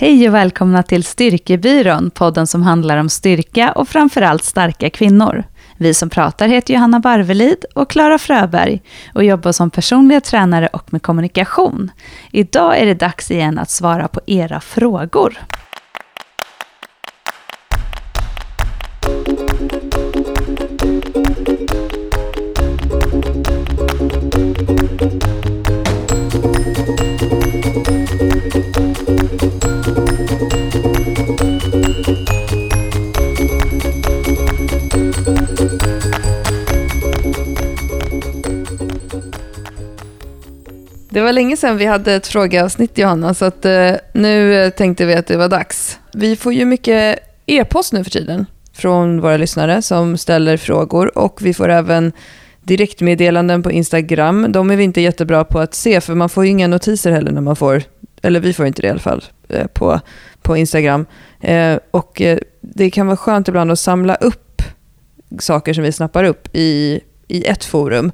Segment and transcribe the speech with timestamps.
[0.00, 5.44] Hej och välkomna till Styrkebyrån, podden som handlar om styrka och framförallt starka kvinnor.
[5.78, 8.82] Vi som pratar heter Johanna Barvelid och Klara Fröberg
[9.14, 11.90] och jobbar som personliga tränare och med kommunikation.
[12.32, 15.38] Idag är det dags igen att svara på era frågor.
[41.12, 45.06] Det var länge sedan vi hade ett frågeavsnitt Johanna, så att, eh, nu eh, tänkte
[45.06, 45.98] vi att det var dags.
[46.12, 51.38] Vi får ju mycket e-post nu för tiden från våra lyssnare som ställer frågor och
[51.42, 52.12] vi får även
[52.62, 54.52] direktmeddelanden på Instagram.
[54.52, 57.32] De är vi inte jättebra på att se för man får ju inga notiser heller
[57.32, 57.82] när man får,
[58.22, 60.00] eller vi får inte det i alla fall, eh, på,
[60.42, 61.06] på Instagram.
[61.40, 64.62] Eh, och eh, det kan vara skönt ibland att samla upp
[65.38, 68.12] saker som vi snappar upp i, i ett forum.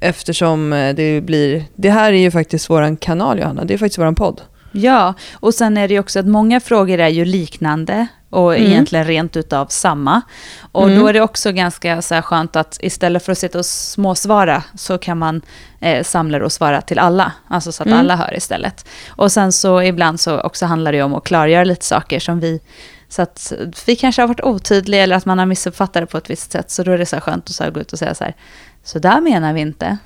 [0.00, 1.64] Eftersom eh, det blir...
[1.74, 3.64] Det här är ju faktiskt vår kanal, Johanna.
[3.64, 4.40] Det är faktiskt vår podd.
[4.72, 8.66] Ja, och sen är det ju också att många frågor är ju liknande och mm.
[8.66, 10.22] egentligen rent utav samma.
[10.72, 11.00] Och mm.
[11.00, 14.62] då är det också ganska så här skönt att istället för att sitta och småsvara
[14.74, 15.42] så kan man
[15.80, 17.98] eh, samla och svara till alla, alltså så att mm.
[17.98, 18.88] alla hör istället.
[19.08, 22.60] Och sen så ibland så också handlar det om att klargöra lite saker som vi
[23.08, 23.52] så att
[23.86, 26.70] vi kanske har varit otydliga eller att man har missuppfattat det på ett visst sätt.
[26.70, 28.34] Så då är det så skönt att så gå ut och säga så här,
[28.88, 29.98] så där menar vi inte.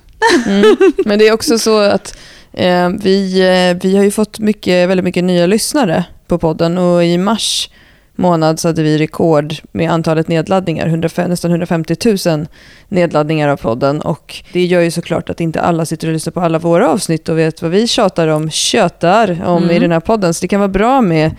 [0.45, 0.77] Mm.
[1.05, 2.17] Men det är också så att
[2.53, 7.05] eh, vi, eh, vi har ju fått mycket, väldigt mycket nya lyssnare på podden och
[7.05, 7.69] i mars
[8.15, 11.95] månad så hade vi rekord med antalet nedladdningar, 100, nästan 150
[12.27, 12.47] 000
[12.87, 14.01] nedladdningar av podden.
[14.01, 17.29] Och det gör ju såklart att inte alla sitter och lyssnar på alla våra avsnitt
[17.29, 19.75] och vet vad vi tjatar om, tjötar om mm.
[19.75, 20.33] i den här podden.
[20.33, 21.35] Så det kan vara bra med,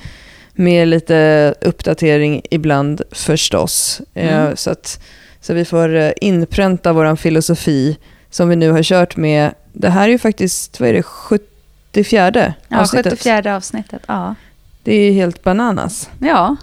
[0.52, 4.02] med lite uppdatering ibland förstås.
[4.14, 4.56] Eh, mm.
[4.56, 5.00] Så att
[5.44, 7.98] så vi får eh, inpränta vår filosofi
[8.30, 9.54] som vi nu har kört med.
[9.72, 13.12] Det här är ju faktiskt, vad är det, 74 ja, avsnittet?
[13.12, 14.34] 74 avsnittet, ja.
[14.82, 16.10] Det är helt bananas.
[16.18, 16.56] Ja.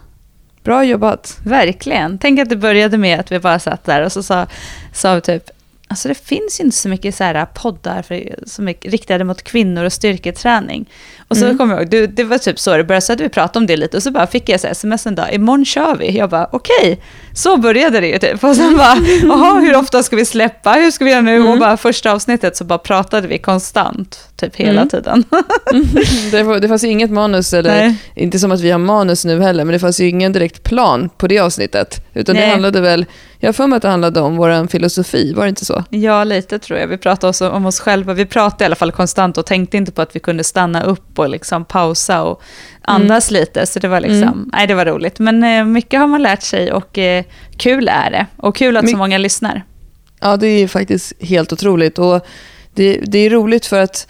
[0.64, 1.38] Bra jobbat.
[1.44, 2.18] Verkligen.
[2.18, 4.48] Tänk att det började med att vi bara satt där och så sa,
[4.94, 5.50] sa vi typ,
[5.88, 9.44] Alltså det finns ju inte så mycket så här poddar för, som är riktade mot
[9.44, 10.90] kvinnor och styrketräning.
[11.32, 11.58] Och så mm.
[11.58, 13.68] kommer jag ihåg, det, det var typ så det började, så hade vi pratat om
[13.68, 16.18] det lite och så bara fick jag så sms en dag, imorgon kör vi.
[16.18, 16.98] Jag bara okej, okay.
[17.34, 18.44] så började det ju typ.
[18.44, 21.36] Och sen bara, jaha hur ofta ska vi släppa, hur ska vi göra nu?
[21.36, 21.48] Mm.
[21.48, 24.90] Och bara första avsnittet så bara pratade vi konstant, typ hela mm.
[24.90, 25.24] tiden.
[26.32, 27.96] det, var, det fanns ju inget manus, eller Nej.
[28.16, 31.10] inte som att vi har manus nu heller, men det fanns ju ingen direkt plan
[31.18, 32.06] på det avsnittet.
[32.14, 32.46] Utan Nej.
[32.46, 33.06] det handlade väl,
[33.40, 35.84] jag har för mig att det handlade om vår filosofi, var det inte så?
[35.90, 36.88] Ja, lite tror jag.
[36.88, 39.92] Vi pratade också om oss själva, vi pratade i alla fall konstant och tänkte inte
[39.92, 42.42] på att vi kunde stanna upp och liksom pausa och
[42.82, 43.40] andas mm.
[43.40, 43.66] lite.
[43.66, 44.50] Så det var, liksom, mm.
[44.54, 45.20] nej, det var roligt.
[45.20, 47.24] Men eh, mycket har man lärt sig och eh,
[47.58, 48.26] kul är det.
[48.38, 49.64] Och kul att My så många lyssnar.
[50.20, 52.00] Ja, det är faktiskt helt otroligt.
[52.00, 52.26] Och
[52.74, 54.08] det, det är roligt för att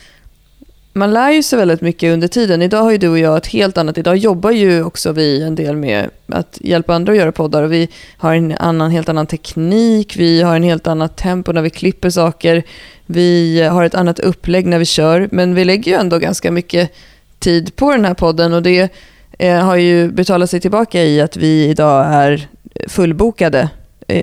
[0.94, 2.62] man lär ju sig väldigt mycket under tiden.
[2.62, 5.56] Idag har ju du och jag ett helt annat, idag jobbar ju också vi en
[5.56, 7.63] del med att hjälpa andra att göra poddar.
[7.63, 11.62] Och vi har en annan, helt annan teknik, vi har en helt annat tempo när
[11.62, 12.63] vi klipper saker,
[13.06, 16.91] vi har ett annat upplägg när vi kör, men vi lägger ju ändå ganska mycket
[17.40, 18.53] tid på den här podden.
[18.53, 18.91] Och det
[19.40, 22.47] eh, har ju betalat sig tillbaka i att vi idag är
[22.88, 23.69] fullbokade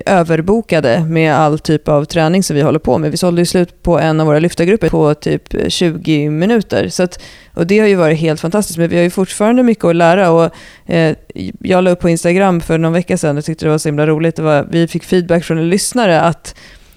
[0.05, 3.11] överbokade med all typ av träning som vi håller på med.
[3.11, 6.89] Vi sålde ju slut på en av våra lyftargrupper på typ 20 minuter.
[6.89, 7.21] Så att,
[7.53, 10.31] och det har ju varit helt fantastiskt, men vi har ju fortfarande mycket att lära.
[10.31, 10.51] Och,
[10.85, 11.15] eh,
[11.59, 14.07] jag la upp på Instagram för någon vecka sedan och tyckte det var så himla
[14.07, 14.35] roligt.
[14.35, 16.55] Det var, vi fick feedback från en lyssnare att,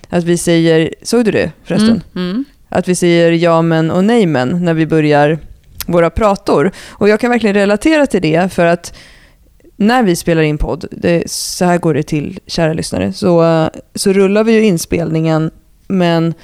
[0.09, 2.03] att vi säger, såg du det förresten?
[2.15, 2.45] Mm, mm.
[2.69, 5.39] Att vi säger ja men och nej men när vi börjar
[5.87, 6.71] våra prator.
[6.89, 8.95] Och jag kan verkligen relatera till det för att
[9.77, 13.69] när vi spelar in podd, det, så här går det till kära lyssnare, så, eh,
[13.95, 15.51] så rullar vi ju inspelningen
[15.89, 16.35] men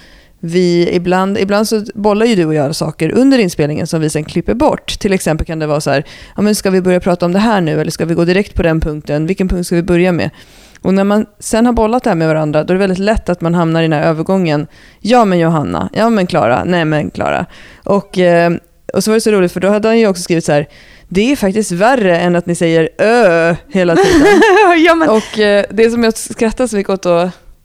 [0.41, 4.25] vi ibland, ibland så bollar ju du och jag saker under inspelningen som vi sen
[4.25, 4.99] klipper bort.
[4.99, 6.05] Till exempel kan det vara så här,
[6.37, 8.55] ja, men ska vi börja prata om det här nu eller ska vi gå direkt
[8.55, 9.27] på den punkten?
[9.27, 10.31] Vilken punkt ska vi börja med?
[10.83, 13.29] Och när man sen har bollat det här med varandra, då är det väldigt lätt
[13.29, 14.67] att man hamnar i den här övergången.
[15.01, 17.47] Ja men Johanna, ja men Klara, nej men Klara.
[17.85, 18.53] Och, eh,
[18.93, 20.69] och så var det så roligt för då hade han ju också skrivit så här,
[21.09, 24.27] det är faktiskt värre än att ni säger ö hela tiden.
[24.85, 25.09] ja, men...
[25.09, 27.21] Och eh, det som jag skrattar så mycket åt då,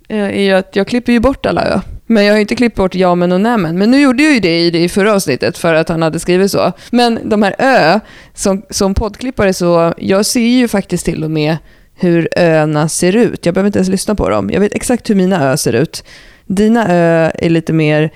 [0.09, 1.79] eh, är ju att jag klipper ju bort alla ö.
[2.05, 3.77] Men jag har inte klippt bort ja men och nej men.
[3.77, 6.51] Men nu gjorde jag ju det i det förra avsnittet för att han hade skrivit
[6.51, 6.71] så.
[6.91, 7.99] Men de här ö,
[8.33, 11.57] som, som poddklippare så, jag ser ju faktiskt till och med
[11.95, 13.45] hur öarna ser ut.
[13.45, 14.49] Jag behöver inte ens lyssna på dem.
[14.49, 16.03] Jag vet exakt hur mina ö ser ut.
[16.45, 18.09] Dina ö är lite mer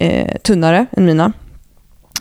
[0.00, 1.32] eh, tunnare än mina.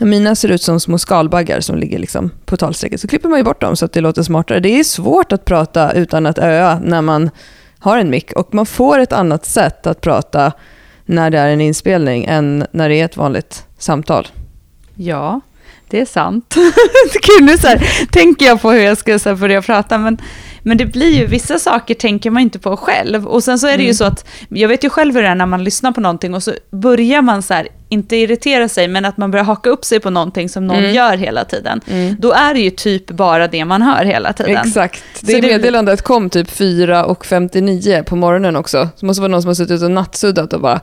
[0.06, 3.02] Mina ser ut som små skalbaggar som ligger liksom på talsträcket.
[3.02, 4.60] Så klipper man ju bort dem så att det låter smartare.
[4.60, 7.30] Det är svårt att prata utan att öa när man
[7.80, 8.32] har en mick.
[8.32, 10.52] Och man får ett annat sätt att prata
[11.06, 14.28] när det är en inspelning än när det är ett vanligt samtal.
[14.96, 15.42] Ja,
[15.90, 16.56] det är sant.
[17.42, 20.18] nu så här, tänker jag på hur jag ska så här, börja prata, men,
[20.64, 23.28] men det blir ju, vissa saker tänker man inte på själv.
[23.28, 23.88] Och sen så är det mm.
[23.88, 26.34] ju så att, jag vet ju själv hur det är när man lyssnar på någonting
[26.34, 29.86] och så börjar man så här, inte irritera sig, men att man börjar haka upp
[29.86, 30.96] sig på någonting som någon mm.
[30.96, 31.82] gör hela tiden.
[31.88, 32.16] Mm.
[32.20, 34.68] Då är det ju typ bara det man hör hela tiden.
[34.68, 35.04] Exakt.
[35.22, 38.90] Det, det meddelandet kom typ 4.59 på morgonen också.
[38.96, 40.82] Så måste vara någon som har suttit och nattsuddat och bara,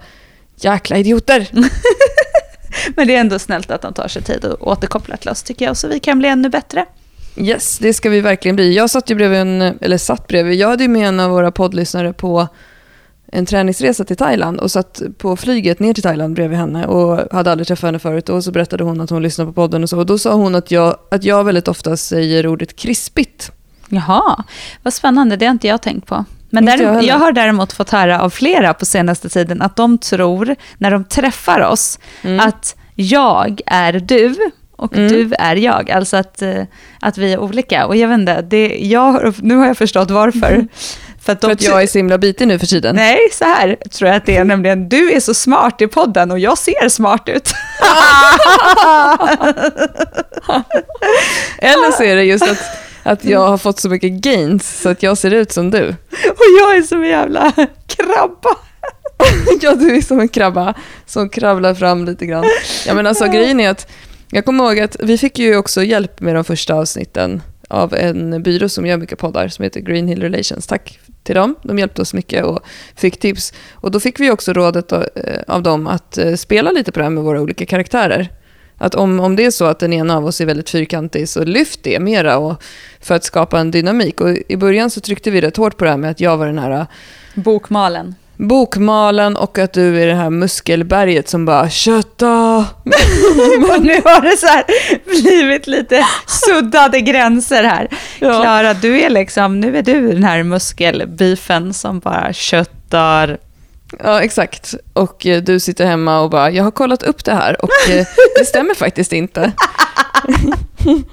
[0.57, 1.49] jäkla idioter.
[2.97, 5.65] Men det är ändå snällt att de tar sig tid att återkoppla till oss tycker
[5.65, 6.87] jag, så vi kan bli ännu bättre.
[7.41, 8.77] Yes, det ska vi verkligen bli.
[8.77, 11.51] Jag satt ju bredvid en, eller satt bredvid, jag hade ju med en av våra
[11.51, 12.49] poddlyssnare på
[13.33, 17.53] en träningsresa till Thailand och satt på flyget ner till Thailand bredvid henne och hade
[17.53, 19.99] aldrig träffat henne förut och så berättade hon att hon lyssnade på podden och så
[19.99, 23.53] och då sa hon att jag, att jag väldigt ofta säger ordet krispigt.
[23.89, 24.45] Jaha,
[24.83, 26.25] vad spännande, det har inte jag tänkt på.
[26.51, 29.99] Men där, jag, jag, har däremot fått höra av flera på senaste tiden att de
[29.99, 32.41] tror, när de träffar oss, mm.
[32.41, 34.35] att jag är du
[34.79, 35.09] och mm.
[35.13, 35.91] du är jag.
[35.91, 36.63] Alltså att, eh,
[37.01, 37.87] att vi är olika.
[37.87, 40.53] Och jag vet inte, det, jag, nu har jag förstått varför.
[40.53, 40.69] Mm.
[41.23, 42.97] För att, de, för att jag är så himla bitig nu för tiden?
[42.97, 44.89] Nej, så här tror jag att det är nämligen.
[44.89, 47.53] Du är så smart i podden och jag ser smart ut.
[51.59, 52.59] Eller så är det just att
[53.03, 55.89] att jag har fått så mycket gains så att jag ser ut som du.
[56.11, 57.53] Och jag är som en jävla
[57.87, 58.57] krabba.
[59.61, 60.75] ja, du är som en krabba
[61.07, 62.45] som kravlar fram lite grann.
[62.87, 63.91] Ja, men alltså grejen är att
[64.31, 68.43] jag kommer ihåg att vi fick ju också hjälp med de första avsnitten av en
[68.43, 70.67] byrå som gör mycket poddar som heter Green Hill Relations.
[70.67, 71.55] Tack till dem.
[71.63, 72.61] De hjälpte oss mycket och
[72.97, 73.53] fick tips.
[73.73, 77.05] Och då fick vi också rådet av, eh, dem att eh, spela lite på det
[77.05, 78.29] här med våra olika karaktärer.
[78.79, 81.45] Att om, om det är så att den ena av oss är väldigt fyrkantig så
[81.45, 82.63] lyft det mera och,
[83.01, 84.21] för att skapa en dynamik.
[84.21, 86.47] Och I början så tryckte vi rätt hårt på det här med att jag var
[86.47, 86.71] den här...
[86.71, 86.87] Eh,
[87.35, 88.15] Bokmalen.
[88.39, 92.57] Bokmalen och att du är det här muskelberget som bara kötta.
[93.69, 94.65] och nu har det så här
[95.05, 97.89] blivit lite suddade gränser här.
[98.19, 98.41] Ja.
[98.43, 103.39] Klara, du är liksom, nu är du den här muskelbifen som bara köttar
[104.05, 104.75] Ja, exakt.
[104.93, 108.07] Och eh, du sitter hemma och bara, jag har kollat upp det här och eh,
[108.39, 109.53] det stämmer faktiskt inte.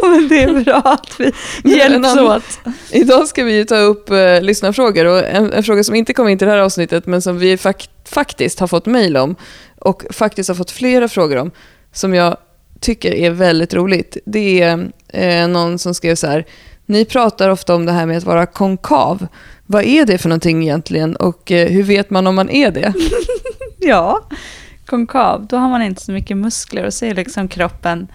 [0.00, 1.20] ja, men det är bra att
[1.64, 2.74] vi hjälps åt.
[2.90, 6.38] Idag ska vi ta upp eh, lyssnarfrågor och en, en, fråga som inte kom in
[6.38, 9.36] till det här avsnittet men som vi fakt faktiskt har fått mejl om
[9.78, 11.50] och faktiskt har fått flera frågor om
[11.92, 12.36] som jag
[12.80, 14.16] tycker är väldigt roligt.
[14.26, 16.46] Det är eh, någon som skrev så här,
[16.86, 19.26] ni pratar ofta om det här med att vara konkav.
[19.66, 22.92] Vad är det för någonting egentligen och eh, hur vet man om man är det?
[23.78, 24.28] ja,
[24.86, 28.08] konkav, då har man inte så mycket muskler och så är liksom kroppen,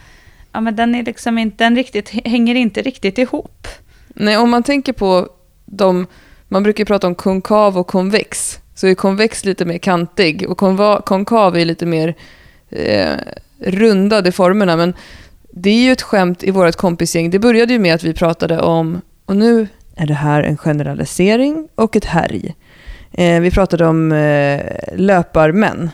[0.55, 3.67] ja men den, är liksom inte, den riktigt, hänger inte riktigt ihop.
[4.07, 5.29] Nej, om man tänker på
[5.65, 6.07] de,
[6.47, 11.01] man brukar prata om konkav och konvex, så är konvex lite mer kantig och konva,
[11.01, 12.15] konkav är lite mer
[12.69, 13.13] eh,
[13.59, 14.75] rundad i formerna.
[14.75, 14.93] Men
[15.51, 17.29] det är ju ett skämt i vårt kompisgäng.
[17.29, 21.67] Det började ju med att vi pratade om, och nu är det här en generalisering
[21.75, 22.55] och ett härj.
[23.11, 24.61] Eh, vi pratade om eh,
[24.95, 25.89] löparmän.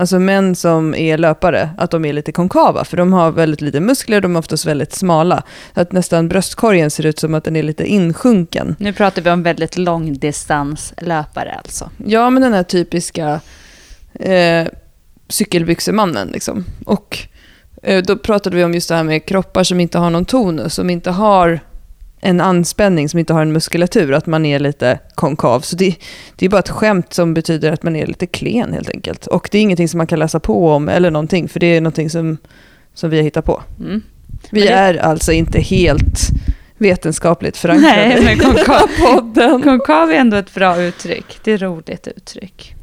[0.00, 3.80] Alltså män som är löpare, att de är lite konkava, för de har väldigt lite
[3.80, 5.42] muskler, de är oftast väldigt smala.
[5.74, 8.76] Att nästan bröstkorgen ser ut som att den är lite insjunken.
[8.78, 11.90] Nu pratar vi om väldigt långdistanslöpare alltså.
[12.06, 13.40] Ja, men den här typiska
[14.14, 14.66] eh,
[15.28, 16.64] cykelbyxemannen liksom.
[16.86, 17.18] Och
[17.82, 20.74] eh, då pratade vi om just det här med kroppar som inte har någon tonus,
[20.74, 21.60] som inte har
[22.20, 25.60] en anspänning som inte har en muskulatur, att man är lite konkav.
[25.60, 25.96] Så det,
[26.36, 29.26] det är bara ett skämt som betyder att man är lite klen helt enkelt.
[29.26, 31.80] Och det är ingenting som man kan läsa på om eller någonting, för det är
[31.80, 32.38] någonting som,
[32.94, 33.62] som vi har hittat på.
[33.80, 34.02] Mm.
[34.50, 34.68] Vi det...
[34.68, 36.30] är alltså inte helt
[36.78, 41.38] vetenskapligt förankrade Nej, men konkav, konkav är ändå ett bra uttryck.
[41.44, 42.74] Det är roligt uttryck.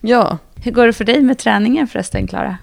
[0.00, 0.38] Ja.
[0.64, 2.56] Hur går det för dig med träningen förresten, Klara?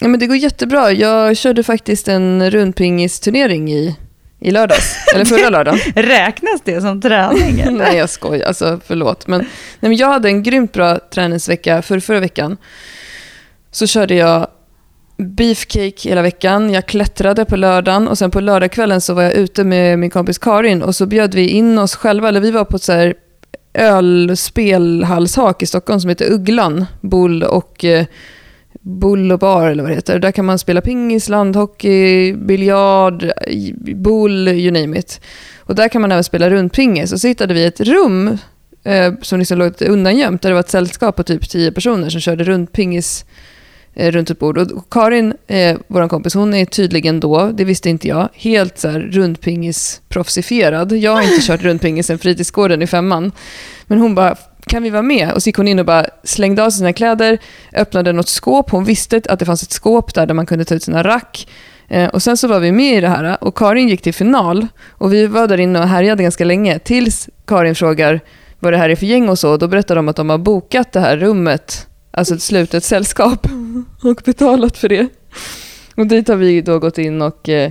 [0.00, 0.92] Ja, men det går jättebra.
[0.92, 3.96] Jag körde faktiskt en rundpingisturnering i
[4.40, 5.80] i lördags, eller förra lördagen.
[5.94, 7.60] Räknas det som träning?
[7.66, 7.78] Eller?
[7.78, 8.46] nej, jag skojar.
[8.46, 9.26] Alltså, förlåt.
[9.26, 9.48] Men, nej,
[9.88, 12.56] men jag hade en grymt bra träningsvecka för förra veckan.
[13.70, 14.48] Så körde jag
[15.16, 16.72] beefcake hela veckan.
[16.72, 20.38] Jag klättrade på lördagen och sen på lördagskvällen så var jag ute med min kompis
[20.38, 23.14] Karin och så bjöd vi in oss själva, eller vi var på ett så här
[23.74, 28.06] ölspelhallshak i Stockholm som heter Ugglan, Bull och eh,
[28.82, 30.18] Bull och bar eller vad det heter.
[30.18, 33.32] Där kan man spela pingis, landhockey, biljard,
[33.94, 35.20] bull, you name it.
[35.58, 37.12] Och där kan man även spela rundpingis.
[37.12, 38.38] Och så hittade vi ett rum
[38.84, 42.20] eh, som liksom låg undangömt, där det var ett sällskap på typ tio personer som
[42.20, 43.24] körde rundpingis
[43.94, 44.58] eh, runt ett bord.
[44.58, 48.88] Och Karin, eh, vår kompis, hon är tydligen då, det visste inte jag, helt så
[48.88, 50.96] här rundpingis-proffsifierad.
[50.96, 53.32] Jag har inte kört rundpingis sen fritidsgården i femman.
[53.86, 54.36] Men hon bara,
[54.70, 55.32] kan vi vara med?
[55.32, 57.38] Och så gick hon in och bara slängde av sina kläder,
[57.72, 58.70] öppnade något skåp.
[58.70, 61.48] Hon visste att det fanns ett skåp där, där man kunde ta ut sina rack.
[61.88, 64.66] Eh, och sen så var vi med i det här och Karin gick till final.
[64.88, 68.20] Och vi var där inne och härjade ganska länge tills Karin frågar
[68.58, 69.56] vad det här är för gäng och så.
[69.56, 73.46] Då berättar de att de har bokat det här rummet, alltså ett slutet sällskap,
[74.02, 75.08] och betalat för det.
[75.96, 77.70] Och dit har vi då gått in och eh,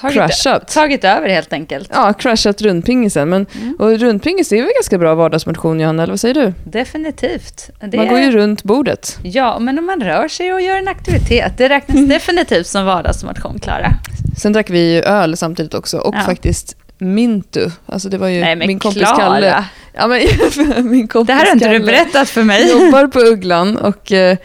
[0.00, 0.68] Tagit, crashat.
[0.68, 1.90] tagit över helt enkelt.
[1.94, 3.28] Ja, crashat rundpingisen.
[3.28, 3.76] Men, Mm.
[3.78, 6.52] Och rundpingis är väl ganska bra vardagsmotion, Johanna, eller vad säger du?
[6.64, 7.70] Definitivt.
[7.80, 9.18] Det Man går ju runt bordet.
[9.22, 12.08] Ja, men om man rör sig och gör en aktivitet, det räknas Mm.
[12.08, 13.90] definitivt som vardagsmotion, Klara.
[14.38, 16.20] Sen drack vi ju öl samtidigt också och Ja.
[16.20, 17.70] faktiskt Mintu.
[17.86, 19.16] Alltså det var ju Nej, min kompis Klara.
[19.16, 19.64] Kalle.
[19.94, 20.20] Ja, men,
[20.90, 22.70] min kompis Det här har inte du Kalle berättat för mig.
[22.70, 24.36] jobbar på Ugglan och eh,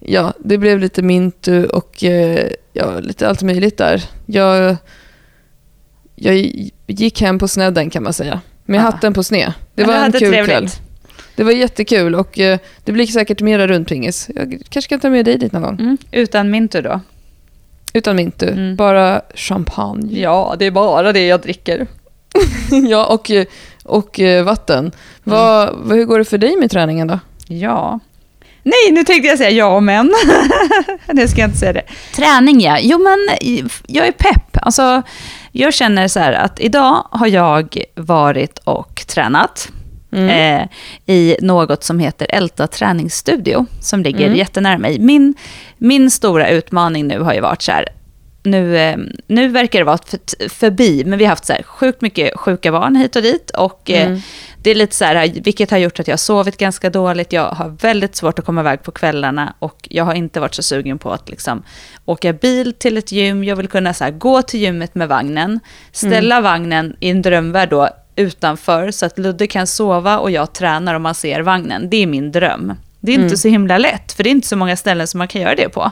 [0.00, 4.02] ja, det blev lite Mintu och eh, ja, lite allt möjligt där.
[4.26, 4.76] Jag,
[6.22, 6.36] jag
[6.86, 8.40] gick hem på snedden kan man säga.
[8.64, 8.82] Med Ja.
[8.82, 9.52] hatten på sned.
[9.74, 10.46] Det var en kul trevligt.
[10.46, 10.68] kväll.
[11.36, 14.30] Det var jättekul och eh, det blir säkert mera rundpingis.
[14.34, 15.76] Jag kanske kan ta med dig dit någon gång.
[15.80, 17.00] Mm, utan Mintu då?
[17.92, 18.76] Utan Mintu, Mm.
[18.76, 20.20] bara champagne.
[20.20, 21.86] Ja, det är bara det jag dricker.
[22.90, 23.30] Ja, och,
[23.84, 24.92] och eh, vatten.
[25.24, 27.18] Vad, vad, hur går det för dig med träningen då?
[27.48, 28.00] Ja.
[28.62, 30.12] Nej, nu tänkte jag säga ja men.
[31.12, 31.82] nu ska jag inte säga det.
[32.14, 32.78] Träning ja.
[32.80, 33.18] Jo men
[33.86, 34.56] jag är pepp.
[34.62, 35.02] Alltså,
[35.52, 39.68] jag känner så här att idag har jag varit och tränat.
[40.12, 40.62] Eh,
[41.06, 43.66] I något som heter Älta träningsstudio.
[43.80, 44.38] Som ligger Mm.
[44.38, 44.98] jättenära mig.
[44.98, 45.34] Min,
[45.78, 47.88] min stora utmaning nu har ju varit så här.
[48.42, 52.00] Nu, eh, nu verkar det vara för, förbi, men vi har haft så här sjukt
[52.00, 53.50] mycket sjuka barn hit och dit.
[53.50, 54.20] Och eh, Mm.
[54.62, 57.32] Det är lite så här, vilket har gjort att jag har sovit ganska dåligt.
[57.32, 60.62] Jag har väldigt svårt att komma iväg på kvällarna och jag har inte varit så
[60.62, 61.62] sugen på att liksom
[62.04, 63.44] åka bil till ett gym.
[63.44, 65.60] Jag vill kunna så här, gå till gymmet med vagnen,
[65.92, 70.94] ställa vagnen i en drömvärld då utanför så att Ludde kan sova och jag tränar
[70.94, 71.90] och man ser vagnen.
[71.90, 72.72] Det är min dröm.
[73.00, 75.28] Det är inte så himla lätt, för det är inte så många ställen som man
[75.28, 75.90] kan göra det på.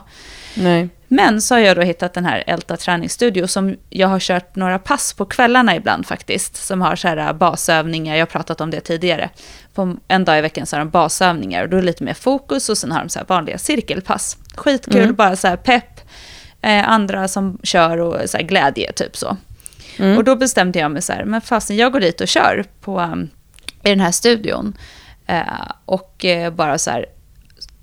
[0.55, 0.89] Nej.
[1.09, 4.79] Men så har jag då hittat den här Älta träningsstudio som jag har kört några
[4.79, 6.57] pass på kvällarna ibland faktiskt.
[6.57, 9.31] Som har så här äh, basövningar, jag har pratat om det tidigare.
[9.75, 12.15] På en dag i veckan så har de basövningar och då är det lite mer
[12.15, 14.37] fokus och sen har de så här vanliga cirkelpass.
[14.57, 15.15] Skitkul, Mm.
[15.15, 16.01] bara så här pepp.
[16.63, 19.37] Eh, andra som kör och så här glädje, typ så.
[19.99, 20.17] Mm.
[20.19, 23.01] Och då bestämde jag mig så här, men fasen jag går dit och kör på,
[23.01, 23.29] um,
[23.83, 24.77] i den här studion.
[25.27, 25.43] Eh,
[25.85, 27.07] och eh, bara så här,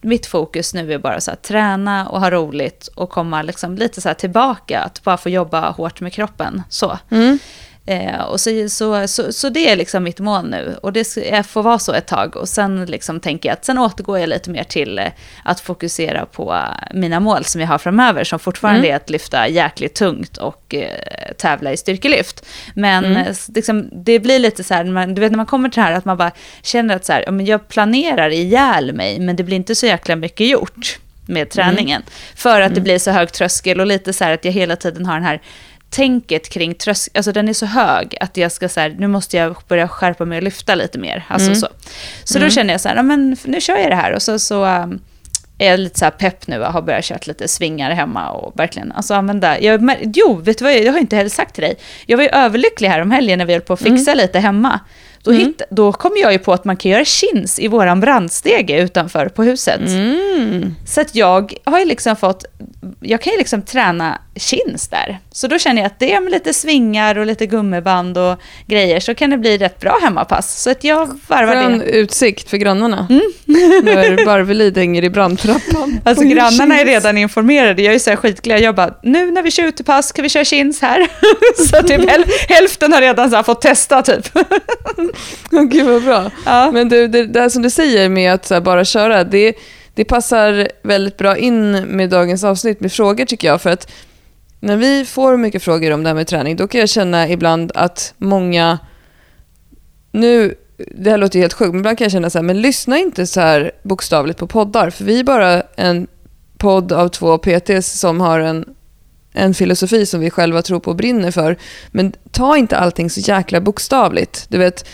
[0.05, 4.01] mitt fokus nu är bara så här, träna och ha roligt och komma liksom lite
[4.01, 6.63] så här tillbaka, att bara få jobba hårt med kroppen.
[6.69, 6.99] Så.
[7.09, 7.39] Mm.
[7.87, 10.75] Eh, och så, så, så, så det är liksom mitt mål nu.
[10.81, 12.35] Och det jag får vara så ett tag.
[12.35, 15.05] Och sen liksom tänker jag att sen återgår jag lite mer till eh,
[15.43, 18.23] att fokusera på eh, mina mål som jag har framöver.
[18.23, 18.91] Som fortfarande Mm.
[18.91, 22.45] är att lyfta jäkligt tungt och eh, tävla i styrkelyft.
[22.73, 23.17] Men Mm.
[23.17, 25.85] eh, liksom, det blir lite så här, man, du vet när man kommer till det
[25.87, 29.19] här att man bara känner att så här, jag planerar ihjäl mig.
[29.19, 32.03] Men det blir inte så jäkla mycket gjort med träningen.
[32.35, 35.05] För att det blir så hög tröskel och lite så här att jag hela tiden
[35.05, 35.41] har den här
[35.89, 39.37] tänket kring tröskel, alltså den är så hög att jag ska så här, nu måste
[39.37, 41.25] jag börja skärpa mig och lyfta lite mer.
[41.27, 41.59] Alltså Mm.
[41.59, 41.67] så.
[42.23, 44.65] Så då känner jag så här, men nu kör jag det här och så, så
[44.65, 44.99] um,
[45.57, 48.59] är jag lite så här pepp nu och har börjat kört lite svingar hemma och
[48.59, 51.63] verkligen alltså använda, jag, jo, vet du vad, jag, jag har inte heller sagt till
[51.63, 51.75] dig,
[52.05, 54.79] jag var ju överlycklig här om helgen när vi höll på att fixa lite hemma.
[55.25, 58.81] Då, hitt, då kom jag ju på att man kan göra chins i våran brandstege
[58.81, 59.79] utanför på huset.
[59.87, 60.75] Mm.
[60.87, 62.45] Så att jag har ju liksom fått,
[62.99, 65.19] jag kan ju liksom träna chins där.
[65.31, 68.99] Så då känner jag att det är med lite svingar och lite gummiband och grejer
[68.99, 70.61] så kan det bli rätt bra hemmapass.
[70.61, 71.85] Så att jag varvar Skön det.
[71.85, 73.07] utsikt för grannarna.
[73.09, 73.21] Mm.
[73.85, 75.99] När Barvelid hänger i brandtrappan.
[76.05, 78.59] Alltså grannarna är redan informerade, jag är så här skitglad.
[78.61, 81.07] Jag bara, nu när vi kör utepass kan vi köra chins här.
[81.67, 84.27] så typ häl- hälften har redan så fått testa typ.
[85.49, 86.31] Gud vad bra.
[86.45, 86.71] ja.
[86.73, 89.53] Men du, det där som du säger med att här, bara köra, det,
[89.93, 93.61] det passar väldigt bra in med dagens avsnitt med frågor tycker jag.
[93.61, 93.91] För att
[94.59, 97.71] när vi får mycket frågor om det här med träning, då kan jag känna ibland
[97.75, 98.79] att många...
[100.11, 102.61] Nu, det här låter ju helt sjukt, men ibland kan jag känna så här, men
[102.61, 104.89] lyssna inte så här bokstavligt på poddar.
[104.89, 106.07] För vi är bara en
[106.57, 108.65] podd av två PTs som har en,
[109.35, 111.57] en filosofi som vi själva tror på och brinner för.
[111.91, 114.45] Men ta inte allting så jäkla bokstavligt.
[114.49, 114.87] Du vet,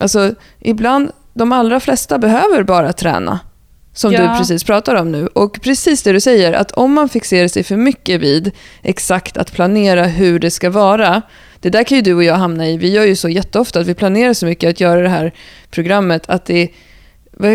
[0.00, 3.40] alltså ibland, de allra flesta behöver bara träna.
[3.94, 4.20] Som Ja.
[4.32, 5.26] du precis pratar om nu.
[5.26, 8.50] Och precis det du säger, att om man fixerar sig för mycket vid
[8.82, 11.22] exakt att planera hur det ska vara.
[11.60, 12.76] Det där kan ju du och jag hamna i.
[12.76, 15.32] Vi gör ju så jätteofta att vi planerar så mycket att göra det här
[15.70, 16.68] programmet att det,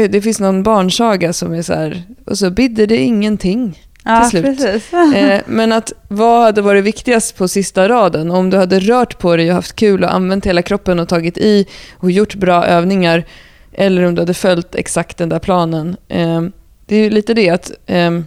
[0.10, 3.84] det finns någon barnsaga som är så här, och så bidde det ingenting.
[4.07, 4.57] Ja, till slut.
[4.57, 4.93] precis.
[5.15, 8.31] Eh, men att vad hade varit viktigast på sista raden?
[8.31, 11.37] Om du hade rört på dig och haft kul och använt hela kroppen och tagit
[11.37, 11.65] i
[11.97, 13.25] och gjort bra övningar
[13.73, 15.97] eller om du hade följt exakt den där planen.
[16.07, 16.41] Eh,
[16.85, 18.19] det är ju lite det att eh,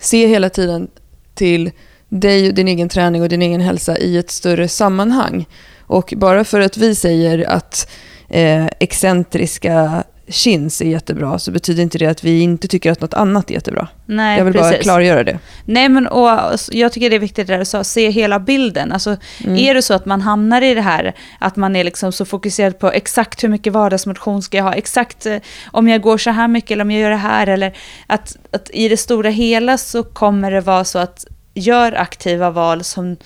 [0.00, 0.88] se hela tiden
[1.34, 1.70] till
[2.08, 5.46] dig och din egen träning och din egen hälsa i ett större sammanhang.
[5.80, 7.90] Och bara för att vi säger att
[8.28, 13.14] eh, excentriska chins är jättebra så betyder inte det att vi inte tycker att något
[13.14, 13.88] annat är jättebra.
[14.06, 14.70] Nej, Jag vill precis.
[14.70, 15.38] bara klargöra det.
[15.64, 16.28] Nej, men och
[16.70, 18.92] jag tycker det är viktigt det du sa, se hela bilden.
[18.92, 19.56] Alltså, Mm.
[19.58, 22.78] Är det så att man hamnar i det här, att man är liksom så fokuserad
[22.78, 25.36] på exakt hur mycket vardagsmotion ska jag ha, exakt eh,
[25.70, 28.70] om jag går så här mycket eller om jag gör det här, eller att, att
[28.72, 33.16] i det stora hela så kommer det vara så att gör aktiva val som,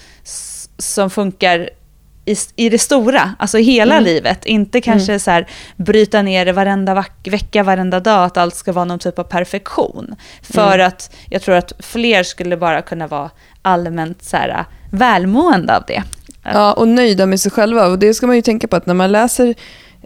[0.78, 1.70] som funkar
[2.24, 4.04] i, i det stora, alltså i hela Mm.
[4.04, 4.46] livet.
[4.46, 8.84] Inte kanske så här bryta ner det varenda vecka, varenda dag, att allt ska vara
[8.84, 10.14] någon typ av perfektion.
[10.42, 10.86] För Mm.
[10.86, 13.30] att jag tror att fler skulle bara kunna vara
[13.62, 16.02] allmänt så här, välmående av det.
[16.44, 17.86] Ja, och nöjda med sig själva.
[17.86, 19.54] Och det ska man ju tänka på att när man läser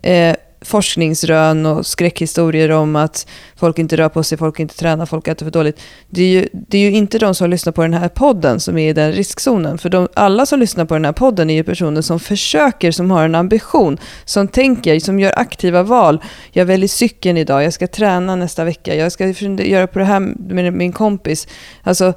[0.03, 5.29] eh, forskningsrön och skräckhistorier om att folk inte rör på sig, folk inte tränar, folk
[5.29, 5.81] äter för dåligt.
[6.09, 8.79] Det är ju, det är ju inte de som lyssnar på den här podden som
[8.79, 9.79] är i den riskzonen.
[9.79, 13.11] För de, alla som lyssnar på den här podden är ju personer som försöker, som
[13.11, 16.23] har en ambition, som tänker, som gör aktiva val.
[16.53, 20.21] Jag väljer cykeln idag, jag ska träna nästa vecka, jag ska göra på det här
[20.21, 21.49] med min kompis.
[21.83, 22.13] Alltså,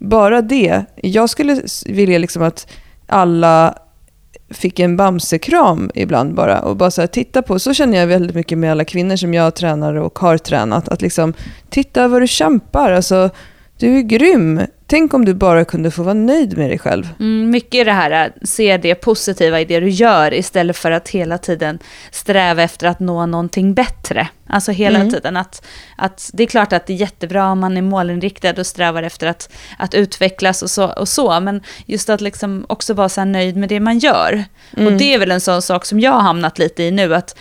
[0.00, 0.84] bara det.
[0.96, 2.66] Jag skulle vilja liksom att
[3.06, 3.74] alla
[4.50, 8.36] fick en bamsekram ibland bara och bara så här, titta på, så känner jag väldigt
[8.36, 11.34] mycket med alla kvinnor som jag tränar och har tränat, att liksom
[11.70, 13.30] titta vad du kämpar, alltså
[13.78, 14.60] du är grym.
[14.90, 17.08] Tänk om du bara kunde få vara nöjd med dig själv.
[17.20, 21.38] Mm, mycket det här, se det positiva i det du gör istället för att hela
[21.38, 21.78] tiden
[22.10, 24.28] sträva efter att nå någonting bättre.
[24.46, 25.12] Alltså hela Mm.
[25.12, 25.66] tiden att,
[25.96, 29.26] att det är klart att det är jättebra om man är målinriktad och strävar efter
[29.26, 33.56] att, att utvecklas och så, och så, men just att liksom också vara så nöjd
[33.56, 34.44] med det man gör.
[34.72, 34.98] Och Mm.
[34.98, 37.36] det är väl en sån sak som jag har hamnat lite i nu, att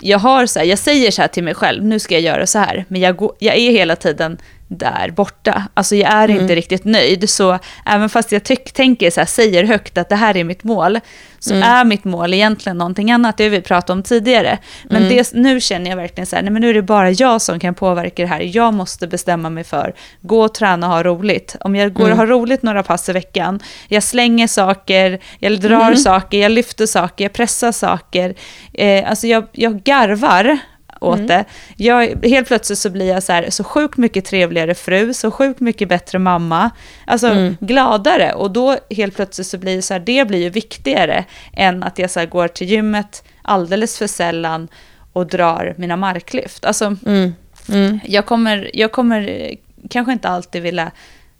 [0.00, 2.46] jag, har så här, jag säger så här till mig själv, nu ska jag göra
[2.46, 5.62] så här, men jag, går, jag är hela tiden där borta.
[5.74, 6.42] Alltså jag är Mm.
[6.42, 10.16] inte riktigt nöjd, så även fast jag tyck, tänker så här, säger högt att det
[10.16, 11.00] här är mitt mål,
[11.38, 11.68] så Mm.
[11.68, 14.58] är mitt mål egentligen någonting annat, det har vi pratat om tidigare.
[14.84, 15.16] Men Mm.
[15.16, 17.60] det, nu känner jag verkligen så här, nej men nu är det bara jag som
[17.60, 21.56] kan påverka det här, jag måste bestämma mig för, gå och träna och ha roligt.
[21.60, 22.18] Om jag går och Mm.
[22.18, 25.96] har roligt några pass i veckan, jag slänger saker, jag drar Mm.
[25.96, 28.34] saker, jag lyfter saker, jag pressar saker,
[28.74, 30.58] eh, alltså jag, jag garvar
[31.06, 31.26] åt Mm.
[31.26, 31.44] det.
[31.76, 35.60] Jag, helt plötsligt så blir jag så, här, så sjukt mycket trevligare fru, så sjukt
[35.60, 36.70] mycket bättre mamma,
[37.06, 37.56] alltså Mm.
[37.60, 38.32] gladare.
[38.32, 41.98] Och då helt plötsligt så blir det så här, det blir ju viktigare än att
[41.98, 44.68] jag så här, går till gymmet alldeles för sällan
[45.12, 46.64] och drar mina marklyft.
[46.64, 47.32] Alltså, Mm.
[47.68, 48.00] Mm.
[48.04, 49.50] jag kommer, jag kommer
[49.90, 50.90] kanske inte alltid vilja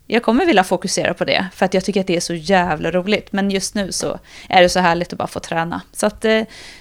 [0.07, 2.91] jag kommer vilja fokusera på det, för att jag tycker att det är så jävla
[2.91, 3.33] roligt.
[3.33, 5.81] Men just nu så är det så härligt att bara få träna.
[5.93, 6.31] Så att eh,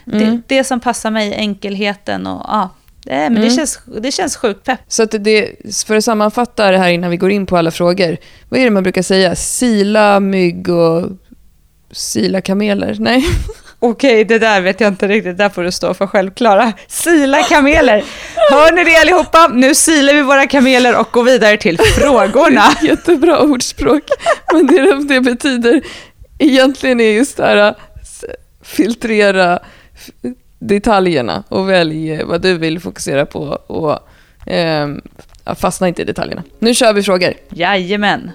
[0.06, 0.44] det, Mm.
[0.48, 2.70] det som passar mig, enkelheten och ja,
[3.04, 3.56] det, men det, Mm.
[3.56, 4.80] känns, det känns sjukt pepp.
[4.88, 5.50] Så att det,
[5.88, 8.18] för att sammanfatta det här innan vi går in på alla frågor.
[8.50, 9.36] Vad är det man brukar säga?
[9.36, 11.10] Sila mygg och
[11.92, 12.96] sila kameler?
[13.00, 13.26] Nej?
[13.80, 16.74] Okej, det där vet jag inte riktigt, där får du stå för självklara.
[16.88, 18.04] Sila kameler!
[18.52, 19.48] Hör ni det allihopa?
[19.48, 22.64] Nu silar vi våra kameler och går vidare till frågorna.
[22.82, 24.04] Jättebra ordspråk.
[24.54, 25.82] Men det det betyder
[26.40, 27.76] egentligen är just det här
[28.62, 29.60] filtrera
[30.60, 34.00] detaljerna och välj vad du vill fokusera på och
[35.46, 36.44] ja, fastna inte i detaljerna.
[36.60, 37.34] Nu kör vi frågor.
[37.50, 38.32] Jajamän.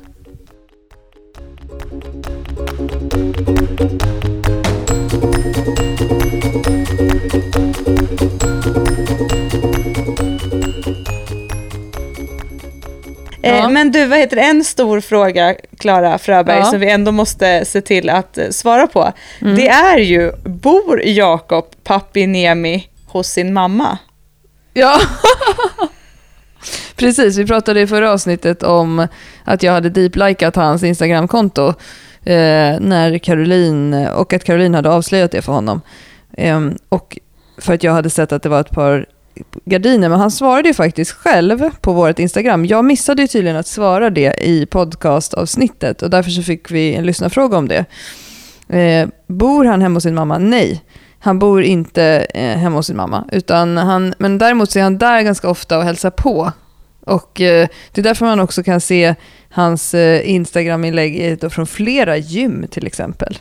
[13.42, 13.68] Ja.
[13.68, 14.42] Men du, vad heter det?
[14.42, 16.64] en stor fråga, Klara Fröberg, Ja.
[16.64, 19.12] som vi ändå måste se till att eh, svara på.
[19.40, 19.56] Mm.
[19.56, 23.98] Det är ju, bor Jakob Papinemi hos sin mamma?
[24.74, 25.00] Ja,
[26.96, 27.36] precis.
[27.38, 29.06] Vi pratade i förra avsnittet om
[29.44, 31.68] att jag hade deep-likat hans Instagramkonto
[32.24, 35.80] eh, när Caroline, och att Caroline hade avslöjat det för honom.
[36.36, 37.18] Ehm, och
[37.58, 39.06] för att jag hade sett att det var ett par
[39.64, 42.64] gardiner, men han svarade ju faktiskt själv på vårt Instagram.
[42.64, 47.06] Jag missade ju tydligen att svara det i podcastavsnittet och därför så fick vi en
[47.06, 47.84] lyssnarfråga om det.
[48.68, 50.38] Eh, bor han hemma hos sin mamma?
[50.38, 50.84] Nej.
[51.22, 54.98] Han bor inte eh, hemma hos sin mamma, utan han, men däremot så är han
[54.98, 56.52] där ganska ofta och hälsar på.
[57.00, 59.14] Och eh, det är därför man också kan se
[59.50, 63.38] hans eh, Instagram-inlägg från flera gym till exempel.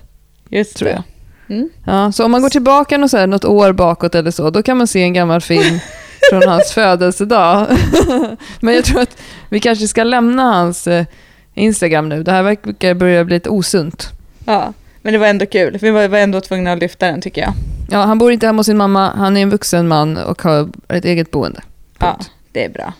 [0.49, 1.04] Just Tror jag.
[1.49, 1.69] Mm.
[1.85, 4.63] Ja, så om man går tillbaka något, så här, något år bakåt eller så, då
[4.63, 5.79] kan man se en gammal film
[6.29, 7.67] från hans födelsedag.
[8.59, 9.17] Men jag tror att
[9.49, 11.05] Vi kanske ska lämna hans eh,
[11.53, 12.23] Instagram nu.
[12.23, 14.09] Det här verkar börja bli lite osunt.
[14.45, 15.77] Ja, men det var ändå kul.
[15.81, 17.53] Vi var ändå tvungna att lyfta den tycker jag.
[17.91, 19.13] Ja, han bor inte hemma hos sin mamma.
[19.15, 21.62] Han är en vuxen man och har ett eget boende.
[21.99, 22.19] Ja,
[22.51, 22.93] det är bra.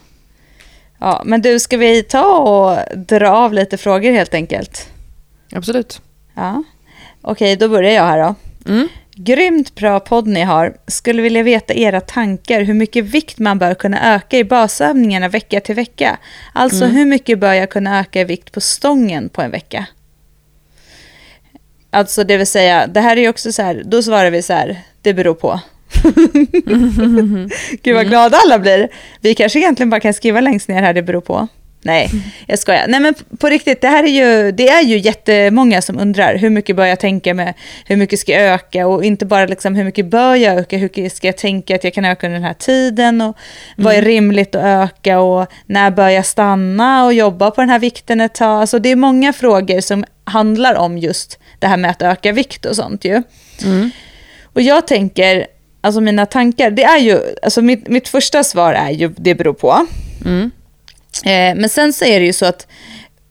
[1.00, 4.90] Ja, men du, ska vi ta och dra av lite frågor helt enkelt?
[5.52, 6.02] Absolut.
[6.36, 6.64] Ja.
[7.22, 8.36] Okej, då börjar jag här då.
[8.72, 8.88] Mm.
[9.16, 10.74] Grymt bra podd ni har.
[10.88, 15.60] Skulle vilja veta era tankar hur mycket vikt man bör kunna öka i basövningarna vecka
[15.60, 16.18] till vecka.
[16.54, 16.96] Alltså Mm.
[16.96, 19.86] hur mycket bör jag kunna öka i vikt på stången på en vecka?
[21.92, 24.54] Alltså det vill säga, det här är ju också så här, då svarar vi så
[24.54, 25.60] här, det beror på.
[27.84, 28.90] Gud vad glada alla blir.
[29.22, 31.48] Vi kanske egentligen bara kan skriva längst ner här, det beror på.
[31.82, 32.10] Nej,
[32.48, 32.86] jag skojar.
[32.88, 36.50] Nej men på riktigt, det här är ju, det är ju jättemånga som undrar hur
[36.50, 37.54] mycket bör jag tänka med,
[37.86, 40.84] hur mycket ska jag öka och inte bara liksom hur mycket bör jag öka, hur
[40.84, 43.38] mycket ska jag tänka att jag kan öka under den här tiden och
[43.78, 47.80] vad är rimligt att öka och när bör jag stanna och jobba på den här
[47.80, 48.62] vikten ett tag.
[48.62, 52.66] Alltså det är många frågor som handlar om just det här med att öka vikt
[52.66, 53.24] och sånt ju.
[53.66, 53.92] Mm.
[54.44, 55.48] Och jag tänker,
[55.82, 59.54] alltså mina tankar, det är ju, alltså mitt, mitt första svar är ju det beror
[59.54, 59.88] på.
[60.26, 60.52] Mm.
[61.26, 62.68] Eh, men sen så är det ju så att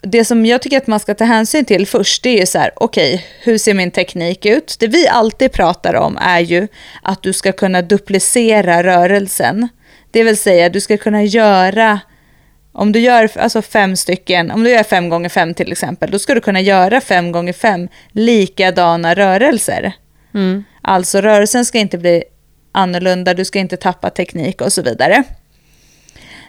[0.01, 2.59] det som jag tycker att man ska ta hänsyn till först, det är ju så
[2.59, 4.77] här, okej, hur ser min teknik ut?
[4.79, 6.69] Det vi alltid pratar om är ju
[7.03, 9.69] att du ska kunna duplicera rörelsen.
[10.11, 12.01] Det vill säga, du ska kunna göra,
[12.73, 16.19] om du gör alltså fem stycken, om du gör fem gånger fem till exempel, då
[16.19, 19.93] ska du kunna göra fem gånger fem likadana rörelser.
[20.35, 20.65] Mm.
[20.83, 22.25] Alltså rörelsen ska inte bli
[22.73, 25.25] annorlunda, du ska inte tappa teknik och så vidare.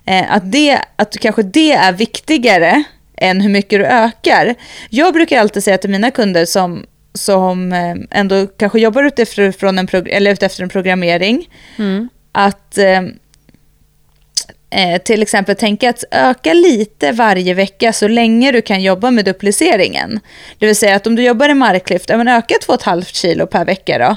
[0.06, 2.84] Eh, att, det, att kanske det är viktigare
[3.18, 4.56] än hur mycket du ökar.
[4.90, 9.88] Jag brukar alltid säga till mina kunder som, som eh, ändå kanske jobbar utifrån en,
[10.06, 12.10] eller utefter en programmering, Mm.
[12.32, 12.78] att
[14.69, 19.25] eh, till exempel tänka att öka lite varje vecka så länge du kan jobba med
[19.25, 20.19] dupliceringen.
[20.60, 23.65] Det vill säga att om du jobbar i marklyft, ja, men öka 2,5 kilo per
[23.65, 24.15] vecka då.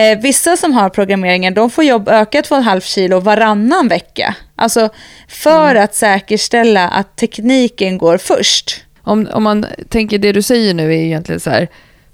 [0.00, 4.34] Eh, vissa som har programmeringen, de får jobb, öka 2,5 kilo varannan vecka.
[4.56, 4.88] Alltså
[5.28, 8.84] för att säkerställa att tekniken går först.
[9.04, 11.68] Om, om man tänker det du säger nu är egentligen så här,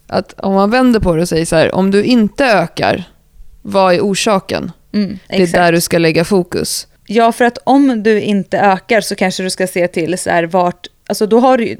[0.07, 3.05] att om man vänder på det och säger så här, om du inte ökar,
[3.63, 4.73] vad är orsaken?
[4.95, 6.87] Mm, Det är där du ska lägga fokus.
[7.11, 10.45] Ja, för att om du inte ökar så kanske du ska se till så här
[10.45, 11.77] vart, alltså då har du ju-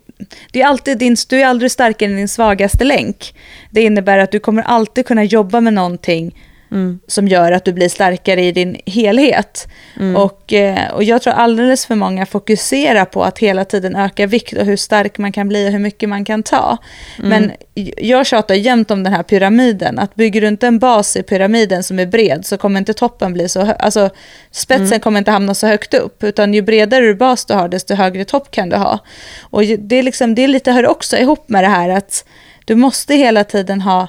[0.53, 3.35] det är alltid din, du är aldrig starkare än din svagaste länk.
[3.71, 6.35] Det innebär att du kommer alltid kunna jobba med någonting
[6.71, 6.99] Mm.
[7.07, 9.69] som gör att du blir starkare i din helhet.
[10.01, 10.17] Mm.
[10.17, 14.53] Och, eh, och jag tror alldeles för många fokuserar på att hela tiden öka vikt
[14.57, 16.77] och hur stark man kan bli och hur mycket man kan ta.
[17.19, 17.29] Mm.
[17.31, 17.53] Men
[17.97, 21.83] jag tjatar jämt om den här pyramiden, att bygger du inte en bas i pyramiden
[21.83, 24.11] som är bred så kommer inte toppen bli så hö- alltså
[24.51, 25.01] spetsen Mm.
[25.01, 28.51] kommer inte hamna så högt upp, utan ju bredare bas du har, desto högre topp
[28.51, 28.99] kan du ha.
[29.41, 32.25] Och det, är liksom, det är lite, hör också ihop med det här att
[32.65, 34.09] du måste hela tiden ha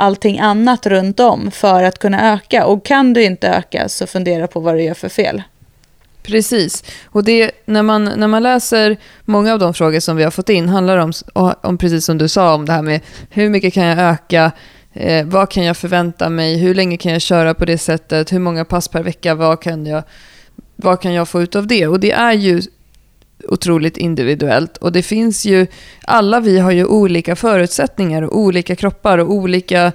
[0.00, 2.66] allting annat runt om för att kunna öka.
[2.66, 5.42] Och kan du inte öka så fundera på vad du gör för fel.
[6.22, 6.84] Precis.
[7.04, 10.48] Och det, när, man, när man läser många av de frågor som vi har fått
[10.48, 11.12] in handlar om,
[11.62, 14.52] om precis som du sa, om det här med hur mycket kan jag öka,
[14.92, 18.38] eh, vad kan jag förvänta mig, hur länge kan jag köra på det sättet, hur
[18.38, 20.02] många pass per vecka, vad kan jag,
[20.76, 21.86] vad kan jag få ut av det?
[21.86, 22.62] Och det är ju
[23.48, 25.66] otroligt individuellt och det finns ju,
[26.02, 29.92] alla vi har ju olika förutsättningar och olika kroppar och olika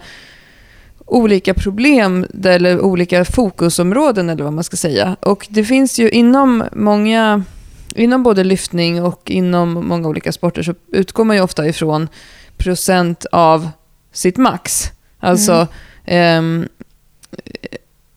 [1.05, 5.15] olika problem eller olika fokusområden eller vad man ska säga.
[5.19, 7.43] Och det finns ju inom många,
[7.95, 12.07] inom både lyftning och inom många olika sporter så utgår man ju ofta ifrån
[12.57, 13.69] procent av
[14.11, 14.91] sitt max.
[15.19, 15.67] Alltså
[16.05, 16.67] ehm,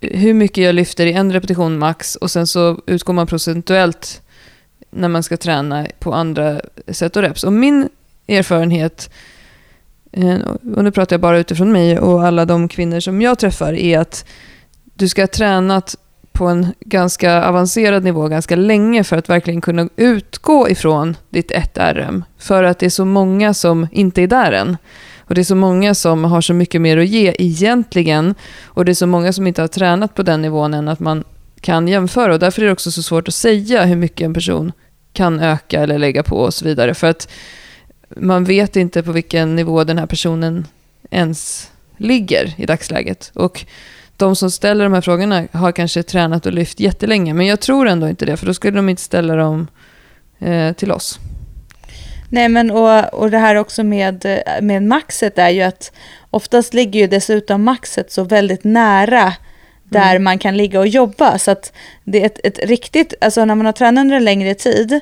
[0.00, 4.22] hur mycket jag lyfter i en repetition max och sen så utgår man procentuellt
[4.90, 7.44] när man ska träna på andra sätt och reps.
[7.44, 7.88] Och min
[8.26, 9.10] erfarenhet
[10.12, 10.38] eh,
[10.76, 13.98] och nu pratar jag bara utifrån mig och alla de kvinnor som jag träffar, är
[13.98, 14.24] att
[14.94, 15.96] du ska ha tränat
[16.32, 22.22] på en ganska avancerad nivå ganska länge för att verkligen kunna utgå ifrån ditt 1RM.
[22.38, 24.76] För att det är så många som inte är där än.
[25.18, 28.34] Och det är så många som har så mycket mer att ge egentligen.
[28.64, 31.24] Och det är så många som inte har tränat på den nivån än att man
[31.60, 32.32] kan jämföra.
[32.32, 34.72] Och därför är det också så svårt att säga hur mycket en person
[35.12, 36.94] kan öka eller lägga på och så vidare.
[36.94, 37.28] För att
[38.16, 40.66] man vet inte på vilken nivå den här personen
[41.10, 43.30] ens ligger i dagsläget.
[43.34, 43.64] Och
[44.16, 47.88] de som ställer de här frågorna har kanske tränat och lyft jättelänge, men jag tror
[47.88, 49.66] ändå inte det, för då skulle de inte ställa dem
[50.38, 51.18] eh, till oss.
[52.28, 55.92] Nej, men och, och det här också med, med maxet är ju att
[56.30, 59.32] oftast ligger ju dessutom maxet så väldigt nära
[59.90, 60.24] där mm.
[60.24, 61.38] man kan ligga och jobba.
[61.38, 61.72] Så att
[62.04, 65.00] det är ett, ett riktigt, alltså när man har tränat under en längre tid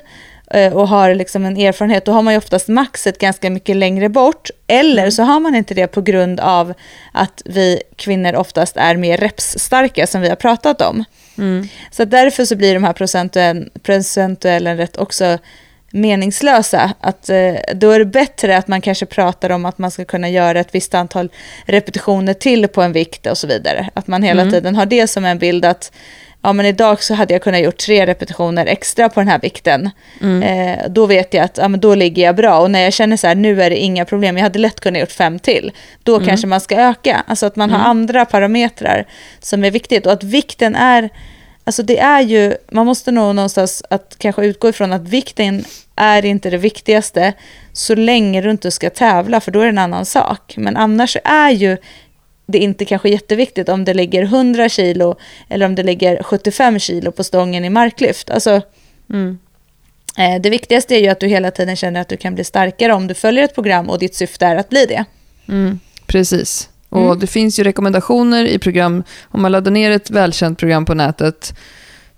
[0.51, 4.09] eh, och har liksom en erfarenhet, då har man ju oftast maxet ganska mycket längre
[4.09, 4.49] bort.
[4.67, 5.11] Eller mm.
[5.11, 6.73] så har man inte det på grund av
[7.11, 11.03] att vi kvinnor oftast är mer repsstarka, som vi har pratat om.
[11.37, 11.67] Mm.
[11.91, 15.37] Så därför så blir de här procentuellen, procentuellen rätt också
[15.91, 16.93] meningslösa.
[17.01, 20.29] Att, eh, då är det bättre att man kanske pratar om att man ska kunna
[20.29, 21.29] göra ett visst antal
[21.65, 23.89] repetitioner till på en vikt och så vidare.
[23.93, 24.53] Att man hela mm.
[24.53, 25.91] tiden har det som en bild att
[26.41, 29.89] ja, men idag så hade jag kunnat gjort tre repetitioner extra på den här vikten.
[30.21, 30.43] Mm.
[30.43, 32.59] Eh, då vet jag att ja, men då ligger jag bra.
[32.59, 34.99] Och när jag känner så här, nu är det inga problem, jag hade lätt kunnat
[34.99, 35.71] gjort fem till.
[36.03, 36.27] Då mm.
[36.27, 37.23] kanske man ska öka.
[37.27, 37.89] Alltså att man har mm.
[37.89, 39.05] andra parametrar
[39.39, 40.05] som är viktigt.
[40.05, 41.09] Och att vikten är
[41.67, 46.25] Alltså det är ju, man måste nog någonstans att kanske utgå ifrån att vikten är
[46.25, 47.33] inte det viktigaste
[47.73, 50.53] så länge du inte ska tävla för då är det en annan sak.
[50.57, 51.77] Men annars är ju
[52.45, 55.15] det inte kanske jätteviktigt om det ligger 100 kilo
[55.49, 58.29] eller om det ligger 75 kilo på stången i marklyft.
[58.29, 58.61] Alltså,
[59.09, 59.37] mm.
[60.17, 62.93] eh, det viktigaste är ju att du hela tiden känner att du kan bli starkare
[62.93, 65.05] om du följer ett program och ditt syfte är att bli det.
[65.47, 65.79] Mm.
[66.05, 66.69] Precis.
[66.89, 67.19] Och mm.
[67.19, 69.03] Det finns ju rekommendationer i program.
[69.23, 71.57] Om man laddar ner ett välkänt program på nätet,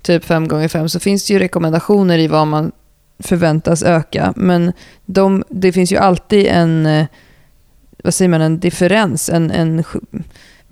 [0.01, 2.71] typ 5x5, så finns det ju rekommendationer i vad man
[3.19, 4.33] förväntas öka.
[4.35, 4.73] Men
[5.05, 7.05] de, det finns ju alltid en, eh,
[8.03, 9.83] vad säger man, en differens, en, en,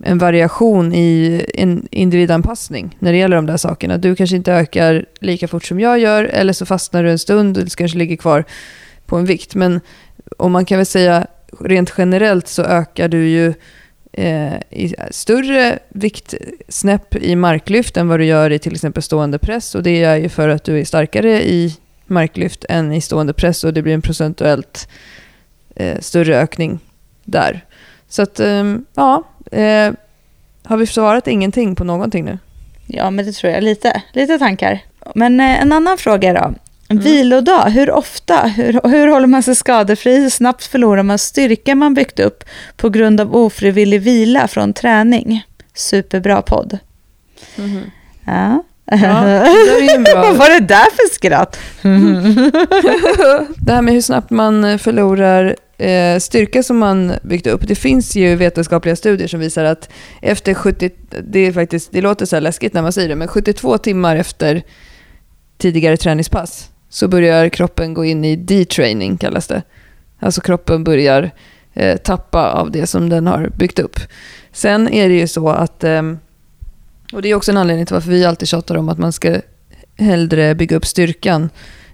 [0.04, 3.98] en variation i en individanpassning när det gäller de där sakerna.
[3.98, 7.58] Du kanske inte ökar lika fort som jag gör, eller så fastnar du en stund
[7.58, 8.44] och kanske ligger kvar
[9.06, 9.56] på en vikt.
[9.56, 9.82] Men
[10.38, 11.28] om man kan väl säga
[11.60, 13.54] rent generellt så ökar du ju
[14.18, 19.76] Eh, i större viktsnäpp i marklyft än vad du gör i till exempel stående press.
[19.76, 23.64] Och det är ju för att du är starkare i marklyft än i stående press
[23.64, 24.90] och det blir en procentuellt
[25.76, 26.80] eh, större ökning
[27.24, 27.66] där.
[28.08, 29.92] Så att, eh, ja, eh,
[30.64, 32.38] har vi svarat ingenting på någonting nu?
[32.88, 33.64] Ja, men det tror jag.
[33.64, 34.80] Lite, lite tankar.
[35.16, 36.54] Men eh, en annan fråga då.
[36.90, 37.04] Mm.
[37.04, 38.48] Vilodag, hur ofta?
[38.48, 40.18] Hur, hur håller man sig skadefri?
[40.18, 42.44] Hur snabbt förlorar man styrka man byggt upp
[42.78, 45.44] på grund av ofrivillig vila från träning?
[45.74, 46.80] Superbra podd.
[47.58, 47.82] Mm.
[48.26, 48.64] Ja.
[48.92, 51.60] Ja, det Vad var det där för skratt?
[53.66, 57.68] det här med hur snabbt man förlorar eh, styrka som man byggt upp.
[57.68, 59.90] Det finns ju vetenskapliga studier som visar att
[60.22, 60.90] efter 70,
[61.24, 64.64] det, är faktiskt, det låter så läskigt när man säger det, men 72 timmar efter
[65.58, 69.64] tidigare träningspass så börjar kroppen gå in i detraining, kallas det.
[70.20, 71.32] Alltså kroppen börjar
[71.74, 74.00] eh, tappa av det som den har byggt upp.
[74.52, 76.02] Sen är det ju så att, eh,
[77.14, 79.42] och det är också en anledning till varför vi alltid tjatar om att man ska
[79.98, 81.50] hellre bygga upp styrkan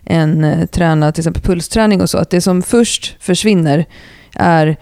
[0.06, 2.18] än eh, träna till exempel pulsträning och så.
[2.18, 3.86] Att det som först försvinner
[4.36, 4.78] är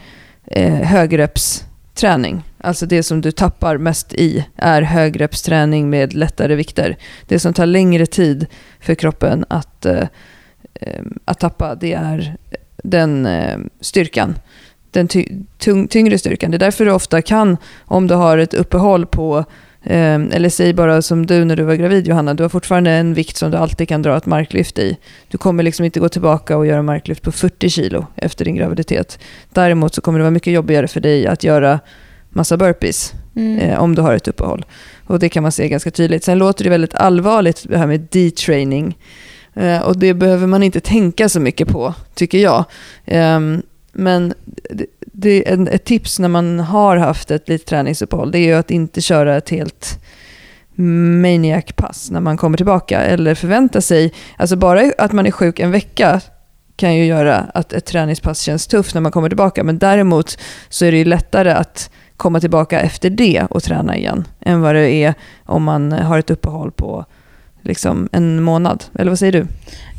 [0.47, 2.43] eh, högreppsträning.
[2.63, 6.97] Alltså det som du tappar mest i är högreppsträning med lättare vikter.
[7.27, 8.47] Det som tar längre tid
[8.79, 10.07] för kroppen att, eh,
[10.73, 12.35] ehm, att tappa, det är
[12.83, 14.35] den eh, styrkan.
[14.91, 15.25] Den ty
[15.89, 16.51] tyngre styrkan.
[16.51, 19.45] Det är därför du ofta kan, om du har ett uppehåll på
[19.83, 23.13] eh, eller säg bara som du när du var gravid Johanna, du har fortfarande en
[23.13, 24.97] vikt som du alltid kan dra ett marklyft i.
[25.27, 29.19] Du kommer liksom inte gå tillbaka och göra marklyft på 40 kilo efter din graviditet.
[29.49, 31.79] Däremot så kommer det vara mycket jobbigare för dig att göra
[32.33, 33.59] massa burpees mm.
[33.59, 34.65] eh, om du har ett uppehåll.
[35.05, 36.23] Och det kan man se ganska tydligt.
[36.23, 38.97] Sen låter det väldigt allvarligt det här med detraining.
[39.53, 42.65] Eh, och det behöver man inte tänka så mycket på, tycker jag.
[43.05, 43.39] Eh,
[43.93, 44.33] men
[44.69, 48.53] det, det, en, ett tips när man har haft ett litet träningsuppehåll, det är ju
[48.53, 49.99] att inte köra ett helt
[51.21, 53.01] maniac-pass när man kommer tillbaka.
[53.01, 56.21] Eller förvänta sig, alltså bara att man är sjuk en vecka
[56.75, 59.63] kan ju göra att ett träningspass känns tufft när man kommer tillbaka.
[59.63, 60.37] Men däremot
[60.69, 61.89] så är det ju lättare att
[62.21, 65.13] komma tillbaka efter det och träna igen än vad det är
[65.45, 67.05] om man har ett uppehåll på
[67.61, 68.83] liksom en månad.
[68.99, 69.47] Eller vad säger du?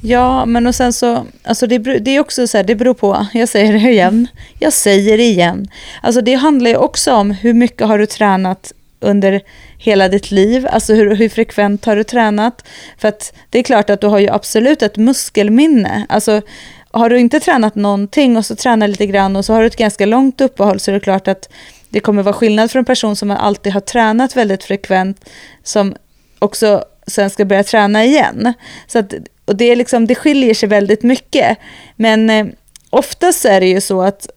[0.02, 3.26] Ja, men och sen så, alltså det, det är också så här, det beror på,
[3.32, 4.26] jag säger det igen,
[4.58, 5.68] jag säger det igen.
[6.02, 9.40] Alltså det handlar ju också om hur mycket har du tränat under
[9.78, 12.64] hela ditt liv, alltså hur, hur frekvent har du tränat?
[12.98, 16.06] För att det är klart att du har ju absolut ett muskelminne.
[16.08, 16.42] Alltså
[16.90, 19.76] har du inte tränat någonting och så tränar lite grann och så har du ett
[19.76, 21.48] ganska långt uppehåll så är det klart att
[21.92, 25.30] det kommer vara skillnad för en person som alltid har tränat väldigt frekvent
[25.62, 25.94] som
[26.38, 28.54] också sen ska börja träna igen.
[28.86, 31.58] Så att, och det, är liksom, det skiljer sig väldigt mycket.
[31.96, 32.46] Men eh,
[32.90, 34.28] oftast är det ju så att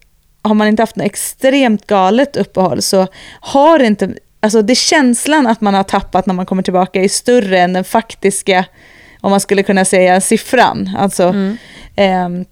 [0.42, 3.08] har man inte haft något extremt galet uppehåll så
[3.40, 7.60] har inte, alltså det känslan att man har tappat när man kommer tillbaka är större
[7.60, 8.66] än den faktiska,
[9.22, 10.96] om man skulle kunna säga siffran.
[10.98, 11.58] Alltså, mm.
[11.96, 12.46] eh,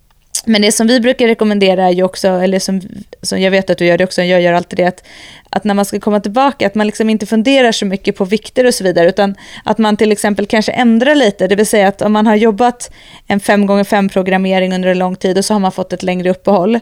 [0.45, 2.81] men det som vi brukar rekommendera är ju också, eller som,
[3.21, 5.03] som jag vet att du gör det också, jag gör alltid det, att,
[5.49, 8.65] att när man ska komma tillbaka, att man liksom inte funderar så mycket på vikter
[8.65, 12.01] och så vidare, utan att man till exempel kanske ändrar lite, det vill säga att
[12.01, 12.91] om man har jobbat
[13.27, 16.79] en 5x5 programmering under en lång tid och så har man fått ett längre uppehåll,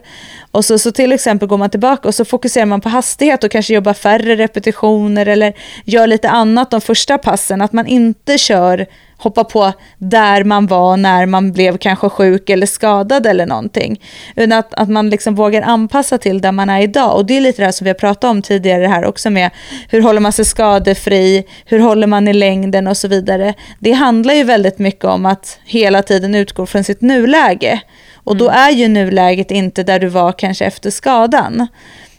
[0.50, 3.50] och så, så till exempel går man tillbaka och så fokuserar man på hastighet och
[3.50, 5.52] kanske jobbar färre repetitioner eller
[5.84, 8.86] gör lite annat de första passen, att man inte kör
[9.22, 14.00] hoppa på där man var när man blev kanske sjuk eller skadad eller någonting.
[14.36, 17.16] Utan att, att man liksom vågar anpassa till där man är idag.
[17.16, 19.50] Och det är lite det här som vi har pratat om tidigare här också med
[19.88, 23.54] hur håller man sig skadefri, hur håller man i längden och så vidare.
[23.78, 27.80] Det handlar ju väldigt mycket om att hela tiden utgå från sitt nuläge.
[28.24, 28.60] Och då mm.
[28.60, 31.66] är ju nuläget inte där du var kanske efter skadan.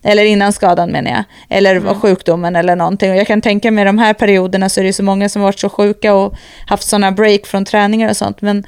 [0.04, 1.24] Eller innan skadan menar jag.
[1.50, 1.96] Eller mm.
[1.96, 3.12] sjukdomen eller någonting.
[3.12, 5.60] Och jag kan tänka mig de här perioderna så är det så många som varit
[5.60, 6.36] så sjuka och
[6.68, 8.42] haft sådana break från träningar och sånt.
[8.42, 8.64] Men,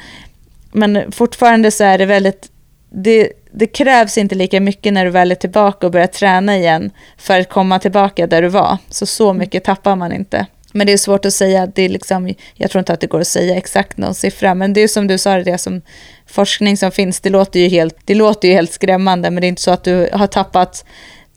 [0.71, 2.50] men fortfarande så är det väldigt,
[2.89, 6.91] det, det krävs inte lika mycket när du väl är tillbaka och börjar träna igen
[7.17, 8.78] för att komma tillbaka där du var.
[8.89, 9.38] Så så mm.
[9.38, 10.45] mycket tappar man inte.
[10.78, 13.19] Men det är svårt att säga, det är liksom, jag tror inte att det går
[13.19, 15.82] att säga exakt någon siffra, men det är som du sa, det som
[16.28, 19.50] forskning som finns, det låter ju helt, det låter ju helt skrämmande, men det är
[19.50, 20.86] inte så att du har tappat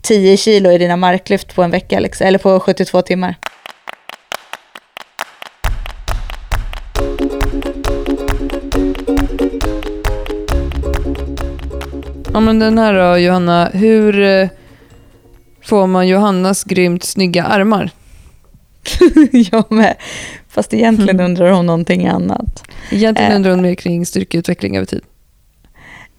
[0.01, 3.35] 10 kilo i dina marklyft på en vecka, liksom, eller på 72 timmar.
[12.33, 14.49] Ja men den här då Johanna, hur eh,
[15.63, 17.91] får man Johannas grymt snygga armar?
[19.51, 19.95] jag med.
[20.49, 21.25] Fast egentligen mm.
[21.25, 22.63] undrar hon någonting annat.
[22.91, 25.01] Egentligen eh, undrar hon mer kring styrkeutveckling över tid.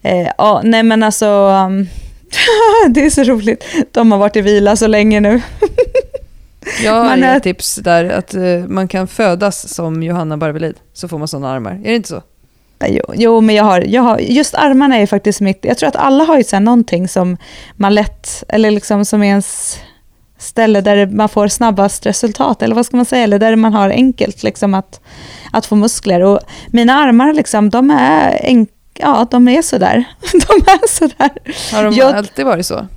[0.01, 1.27] Eh, ja, nej men alltså...
[1.27, 1.87] Um,
[2.89, 3.63] det är så roligt.
[3.91, 5.41] De har varit i vila så länge nu.
[6.83, 11.07] Jag har man ett tips där, att uh, man kan födas som Johanna Barvelid, så
[11.07, 11.71] får man sådana armar.
[11.71, 12.21] Är det inte så?
[12.87, 15.95] Jo, jo men jag har, jag har, just armarna är faktiskt mitt, jag tror att
[15.95, 17.37] alla har ju så någonting som
[17.75, 19.77] man lätt, eller liksom som är ens
[20.37, 23.89] ställe där man får snabbast resultat, eller vad ska man säga, eller där man har
[23.89, 25.01] enkelt liksom att,
[25.51, 26.21] att få muskler.
[26.21, 30.05] Och mina armar, liksom, de är enkla ja, de är sådär.
[30.31, 31.31] De är sådär.
[31.71, 32.87] Har de jag, alltid varit så?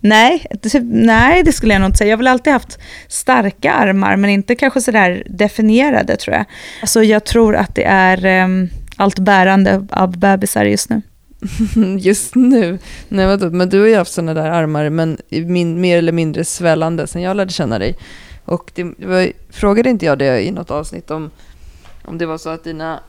[0.00, 0.46] Nej,
[0.82, 2.08] nej, det skulle jag nog inte säga.
[2.08, 6.44] Jag har väl alltid haft starka armar, men inte kanske sådär definierade tror jag.
[6.80, 11.02] Alltså jag tror att det är um, allt bärande av bebisar just nu.
[11.98, 12.78] just nu?
[13.08, 16.44] Nej vadå, men du har ju haft sådana där armar, men min, mer eller mindre
[16.44, 17.96] svällande sen jag lärde känna dig.
[18.44, 21.30] Och det, var, frågade inte jag det i något avsnitt om,
[22.04, 23.00] om det var så att dina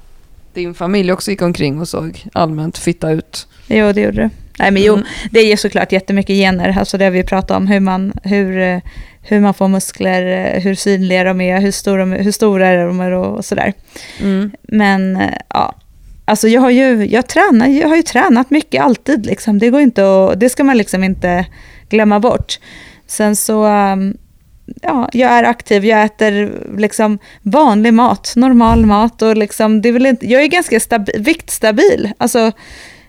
[0.55, 3.47] din familj också gick omkring och såg allmänt fitta ut.
[3.67, 4.29] Jo, det gjorde det.
[4.59, 5.05] Nej, men jo, mm.
[5.31, 6.79] det är ju såklart jättemycket gener.
[6.79, 8.81] Alltså det har vi pratat om, hur man, hur,
[9.21, 13.11] hur man får muskler, hur synliga de är, hur stora, hur stora är de är
[13.11, 13.73] och sådär.
[14.21, 14.51] Mm.
[14.61, 15.75] Men ja,
[16.25, 19.25] alltså jag har ju, jag tränar, jag har ju tränat mycket alltid.
[19.25, 19.59] Liksom.
[19.59, 21.45] Det, går inte att, det ska man liksom inte
[21.89, 22.59] glömma bort.
[23.07, 24.17] Sen så um,
[24.81, 29.93] ja, jag är aktiv, jag äter liksom vanlig mat, normal mat och liksom, det är
[29.93, 32.11] väl inte, jag är ganska stab, viktstabil.
[32.17, 32.51] Alltså,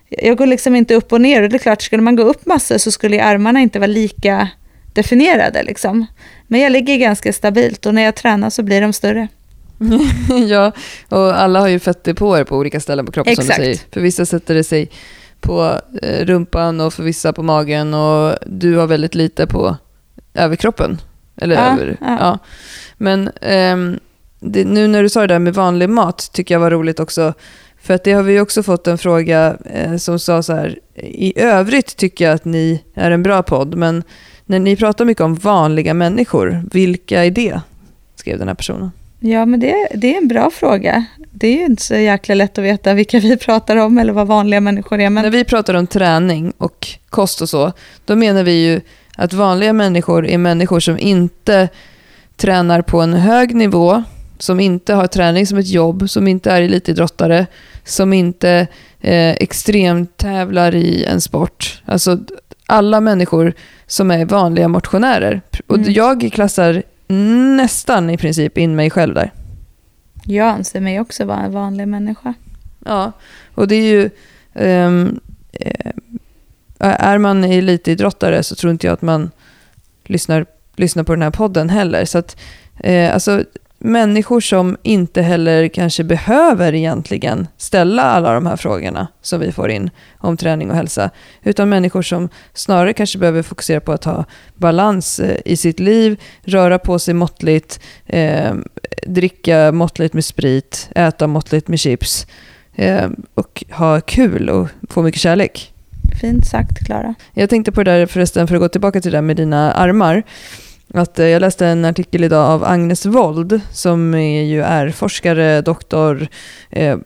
[0.08, 2.46] jag går liksom inte upp och ner och det är klart, skulle man gå upp
[2.46, 4.48] massor så skulle armarna inte vara lika
[4.92, 6.06] definierade liksom.
[6.46, 9.28] Men jag ligger ganska stabilt och när jag tränar så blir de större.
[10.48, 10.72] ja,
[11.08, 13.54] och alla har ju fettdepåer på olika ställen på kroppen Exakt.
[13.54, 13.80] som du säger.
[13.92, 14.90] För vissa sätter det sig
[15.40, 19.76] på eh, rumpan och för vissa på magen och du har väldigt lite på
[20.34, 20.98] överkroppen.
[21.36, 21.96] Eller ja, över.
[22.00, 22.16] Ja.
[22.20, 22.38] ja.
[22.96, 23.30] Men
[23.72, 23.98] um,
[24.40, 27.34] det, nu när du sa det där med vanlig mat tycker jag var roligt också.
[27.82, 30.78] För att det har vi också fått en fråga eh, som sa så här.
[30.94, 34.02] I övrigt tycker jag att ni är en bra podd, men
[34.46, 37.60] när ni pratar mycket om vanliga människor, vilka är det?
[38.16, 38.90] Skrev den här personen.
[39.20, 41.04] Ja, men det, det är en bra fråga.
[41.30, 44.26] Det är ju inte så jäkla lätt att veta vilka vi pratar om eller vad
[44.26, 45.10] vanliga människor är.
[45.10, 45.22] Men...
[45.22, 47.72] När vi pratar om träning och kost och så,
[48.04, 48.80] då menar vi ju
[49.16, 51.68] att vanliga människor är människor som inte
[52.36, 54.02] tränar på en hög nivå,
[54.38, 57.46] som inte har träning som ett jobb, som inte är elitidrottare,
[57.84, 58.66] som inte
[59.00, 61.82] eh, extremt tävlar i en sport.
[61.84, 62.18] Alltså
[62.66, 63.52] alla människor
[63.86, 65.40] som är vanliga motionärer.
[65.66, 65.92] Och mm.
[65.92, 66.82] jag klassar
[67.56, 69.32] nästan i princip in mig själv där.
[70.24, 72.34] Jag anser mig också vara en vanlig människa.
[72.84, 73.12] Ja,
[73.54, 74.10] och det är ju...
[74.54, 75.20] Um,
[76.78, 79.30] är man elitidrottare så tror inte jag att man
[80.04, 80.46] lyssnar,
[80.76, 82.04] lyssnar på den här podden heller.
[82.04, 82.36] Så att,
[82.80, 83.44] eh, alltså,
[83.78, 89.70] människor som inte heller kanske behöver egentligen ställa alla de här frågorna som vi får
[89.70, 91.10] in om träning och hälsa,
[91.42, 94.24] utan människor som snarare kanske behöver fokusera på att ha
[94.54, 98.54] balans eh, i sitt liv, röra på sig måttligt, eh,
[99.06, 102.26] dricka måttligt med sprit, äta måttligt med chips,
[102.74, 105.72] eh, och ha kul och få mycket kärlek.
[106.20, 107.14] Fint sagt, Klara.
[107.34, 109.72] Jag tänkte på det där förresten, för att gå tillbaka till det där med dina
[109.72, 110.22] armar.
[110.94, 115.60] Att eh, jag läste en artikel idag av Agnes Wold, som är ju är forskare,
[115.60, 116.28] doktor,
[116.70, 116.96] eh,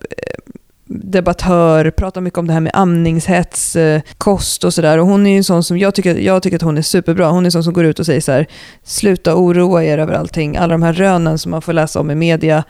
[0.87, 4.99] debattör, pratar mycket om det här med amningshets, eh, kost och sådär.
[4.99, 7.31] Och hon är ju en sån som, jag tycker, jag tycker att hon är superbra.
[7.31, 8.47] Hon är en sån som går ut och säger så här,
[8.85, 10.57] sluta oroa er över allting.
[10.57, 12.65] Alla de här rönen som man får läsa om i media,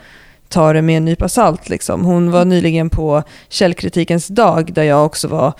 [0.49, 1.69] ta det med en nypa salt.
[1.69, 2.05] Liksom.
[2.05, 5.53] Hon var nyligen på källkritikens dag, där jag också var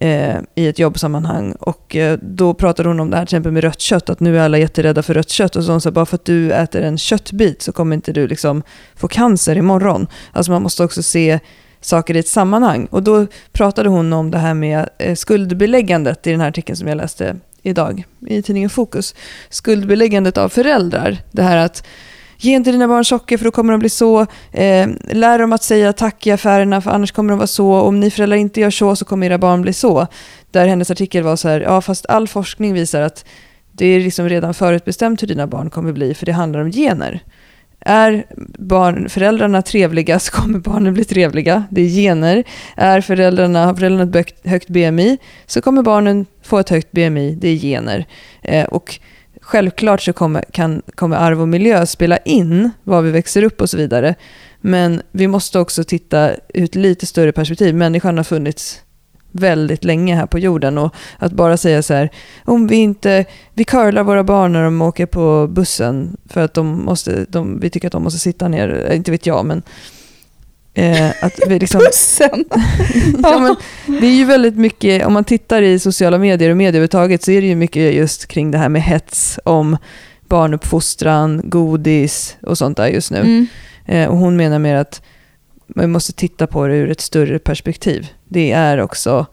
[0.00, 1.52] eh, i ett jobbsammanhang.
[1.52, 4.38] Och eh, då pratade hon om det här till exempel med rött kött, att nu
[4.38, 5.56] är alla jätterädda för rött kött.
[5.56, 8.28] Och så hon sa, bara för att du äter en köttbit så kommer inte du
[8.28, 8.62] liksom
[8.96, 10.06] få cancer imorgon.
[10.32, 11.40] Alltså man måste också se
[11.80, 12.86] saker i ett sammanhang.
[12.90, 16.88] Och då pratade hon om det här med eh, skuldbeläggandet i den här artikeln som
[16.88, 19.14] jag läste idag i tidningen Fokus.
[19.50, 21.18] Skuldbeläggandet av föräldrar.
[21.30, 21.86] Det här att
[22.38, 24.20] ge inte dina barn socker för då kommer de bli så.
[24.52, 27.74] Eh, lär dem att säga tack i affärerna för annars kommer de vara så.
[27.74, 30.06] Om ni föräldrar inte gör så så kommer era barn bli så.
[30.50, 33.24] Där hennes artikel var så här, ja fast all forskning visar att
[33.72, 37.22] det är liksom redan förutbestämt hur dina barn kommer bli för det handlar om gener.
[37.86, 38.26] Är
[38.58, 41.64] barn, föräldrarna trevliga så kommer barnen bli trevliga.
[41.70, 42.44] Det är gener.
[42.76, 47.34] Är föräldrarna, har föräldrarna ett högt BMI så kommer barnen få ett högt BMI.
[47.40, 48.06] Det är gener.
[48.42, 49.00] Eh, och
[49.44, 53.70] självklart så kommer, kan, kommer arv och miljö spela in var vi växer upp och
[53.70, 54.14] så vidare.
[54.60, 57.74] Men vi måste också titta ur ett lite större perspektiv.
[57.74, 58.80] Människan har funnits
[59.32, 60.78] väldigt länge här på jorden.
[60.78, 62.10] Och att bara säga så här,
[62.44, 63.24] om vi inte,
[63.54, 67.70] vi curlar våra barn när de åker på bussen för att de måste, de, vi
[67.70, 69.62] tycker att de måste sitta ner, inte vet jag, men
[70.74, 72.44] Eh, att vi liksom, Bussen!
[73.22, 73.56] ja, men
[74.00, 77.30] det är ju väldigt mycket, om man tittar i sociala medier och media överhuvudtaget så
[77.30, 79.76] är det ju mycket just kring det här med hets om
[80.28, 83.18] barnuppfostran, godis och sånt där just nu.
[83.18, 83.46] Mm.
[83.86, 85.02] Eh, och hon menar mer att
[85.66, 88.08] man måste titta på det ur ett större perspektiv.
[88.28, 89.26] Det är också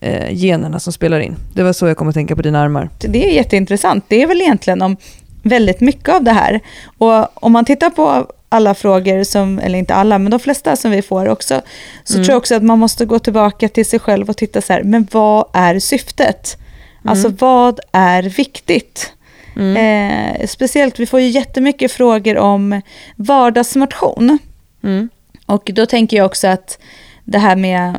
[0.00, 1.36] eh, generna som spelar in.
[1.54, 2.88] Det var så jag kom att tänka på dina armar.
[2.98, 4.04] Det är jätteintressant.
[4.08, 4.96] Det är väl egentligen om
[5.42, 6.60] väldigt mycket av det här.
[6.98, 10.90] Och om man tittar på alla frågor, som, eller inte alla, men de flesta som
[10.90, 11.62] vi får också,
[12.04, 12.24] så mm.
[12.24, 14.82] tror jag också att man måste gå tillbaka till sig själv och titta så här,
[14.82, 16.56] men vad är syftet?
[17.02, 17.10] Mm.
[17.10, 19.12] Alltså vad är viktigt?
[19.56, 19.76] Mm.
[19.76, 22.82] Eh, speciellt, vi får ju jättemycket frågor om
[23.16, 24.38] vardagsmotion.
[24.82, 25.08] Mm.
[25.46, 26.78] Och då tänker jag också att
[27.24, 27.96] det här med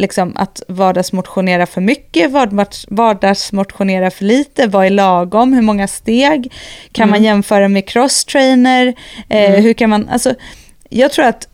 [0.00, 2.30] liksom att vardagsmotionera för mycket,
[2.88, 6.52] vardagsmotionera för lite, vad är lagom, hur många steg,
[6.92, 7.10] kan mm.
[7.10, 8.86] man jämföra med crosstrainer,
[9.28, 9.62] eh, mm.
[9.62, 10.34] hur kan man, alltså
[10.88, 11.48] jag tror att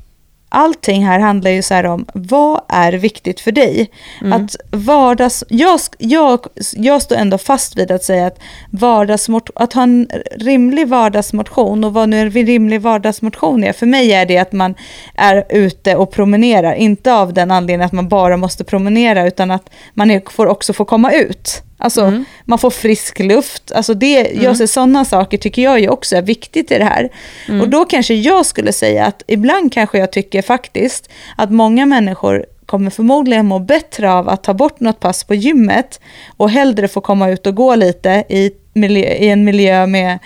[0.48, 3.90] allting här handlar ju så här om vad är viktigt för dig?
[4.20, 4.32] Mm.
[4.32, 8.38] Att vardags, jag, jag, jag står ändå fast vid att säga att,
[8.70, 14.12] vardagsmot, att ha en rimlig vardagsmotion och vad nu en rimlig vardagsmotion är, för mig
[14.12, 14.74] är det att man
[15.14, 19.70] är ute och promenerar, inte av den anledningen att man bara måste promenera utan att
[19.94, 21.62] man är, får också få komma ut.
[21.78, 22.24] Alltså mm.
[22.44, 23.72] man får frisk luft.
[23.72, 24.44] Alltså det, mm.
[24.44, 27.08] jag ser sådana saker tycker jag ju också är viktigt i det här.
[27.48, 27.60] Mm.
[27.60, 32.46] Och då kanske jag skulle säga att ibland kanske jag tycker faktiskt att många människor
[32.66, 36.00] kommer förmodligen må bättre av att ta bort något pass på gymmet
[36.36, 40.18] och hellre få komma ut och gå lite i, miljö, i en miljö med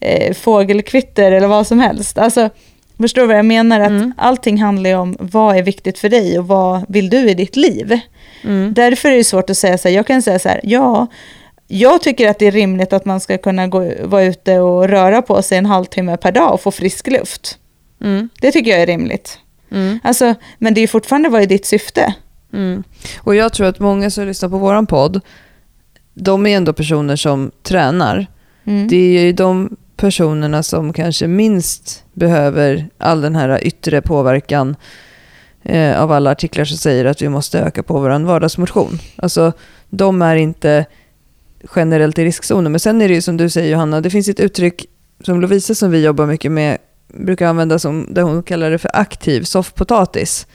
[0.00, 2.18] eh, fågelkvitter eller vad som helst.
[2.18, 2.50] Alltså,
[3.04, 3.80] förstår du vad jag menar?
[3.80, 4.12] Att mm.
[4.16, 7.56] allting handlar ju om vad är viktigt för dig och vad vill du i ditt
[7.56, 8.00] liv?
[8.44, 8.74] Mm.
[8.74, 11.06] Därför är det svårt att säga så här, jag kan säga så här, ja,
[11.68, 15.22] jag tycker att det är rimligt att man ska kunna gå, vara ute och röra
[15.22, 17.58] på sig en halvtimme per dag och få frisk luft.
[18.00, 18.28] Mm.
[18.40, 19.38] Det tycker jag är rimligt.
[19.70, 20.00] Mm.
[20.04, 22.14] Alltså, men det är fortfarande vad är ditt syfte?
[22.52, 22.82] Mm.
[23.18, 25.20] Och jag tror att många som lyssnar på vår podd,
[26.14, 28.26] de är ändå personer som tränar.
[28.64, 28.88] Mm.
[28.88, 34.76] Det är ju de personerna som kanske minst behöver all den här yttre påverkan
[35.62, 38.98] eh, av alla artiklar som säger att vi måste öka på vår vardagsmotion.
[39.16, 39.52] Alltså,
[39.90, 40.86] de är inte
[41.76, 42.72] generellt i riskzonen.
[42.72, 44.86] Men sen är det ju som du säger Johanna, det finns ett uttryck
[45.24, 46.78] som Lovisa som vi jobbar mycket med
[47.08, 50.46] brukar använda som, där hon kallar det för aktiv soffpotatis.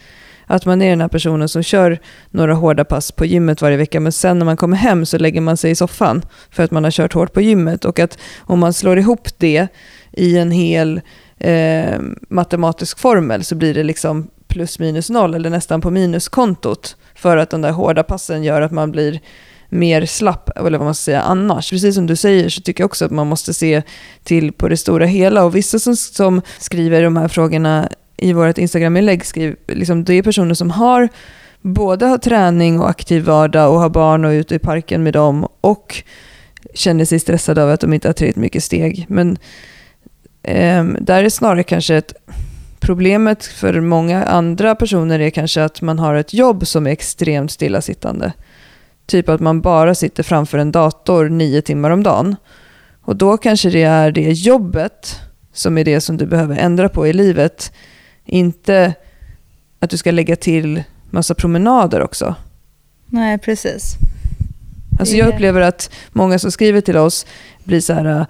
[0.52, 1.98] Att man är den här personen som kör
[2.30, 5.40] några hårda pass på gymmet varje vecka, men sen när man kommer hem så lägger
[5.40, 7.84] man sig i soffan för att man har kört hårt på gymmet.
[7.84, 9.68] Och att om man slår ihop det
[10.12, 11.00] i en hel
[11.38, 17.36] eh, matematisk formel så blir det liksom plus minus noll eller nästan på minuskontot för
[17.36, 19.20] att de där hårda passen gör att man blir
[19.68, 21.70] mer slapp, eller vad man ska säga, annars.
[21.70, 23.82] Precis som du säger så tycker jag också att man måste se
[24.24, 25.44] till på det stora hela.
[25.44, 27.88] Och vissa som, som skriver de här frågorna
[28.22, 29.22] i vårt Instagram-inlägg,
[29.66, 31.08] liksom, det är personer som har
[31.60, 35.12] både har träning och aktiv vardag och har barn och är ute i parken med
[35.12, 36.02] dem och
[36.74, 39.06] känner sig stressade av att de inte har tillräckligt mycket steg.
[39.08, 39.38] Men
[40.42, 42.14] eh, där är snarare kanske ett
[42.82, 47.50] Problemet för många andra personer är kanske att man har ett jobb som är extremt
[47.50, 48.32] stillasittande.
[49.06, 52.36] Typ att man bara sitter framför en dator nio timmar om dagen.
[53.02, 55.20] Och då kanske det är det jobbet
[55.52, 57.72] som är det som du behöver ändra på i livet.
[58.24, 58.94] Inte
[59.78, 62.34] att du ska lägga till massa promenader också.
[63.06, 63.96] Nej, precis.
[65.00, 67.26] Alltså jag upplever att många som skriver till oss
[67.64, 68.26] blir så här äh,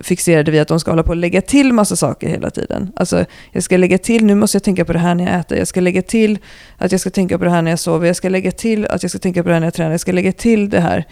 [0.00, 2.92] fixerade vid att de ska hålla på och lägga till massa saker hela tiden.
[2.96, 5.58] Alltså jag ska lägga till, nu måste jag tänka på det här när jag äter.
[5.58, 6.38] Jag ska lägga till
[6.76, 8.06] att jag ska tänka på det här när jag sover.
[8.06, 9.90] Jag ska lägga till att jag ska tänka på det här när jag tränar.
[9.90, 11.04] Jag ska lägga till det här.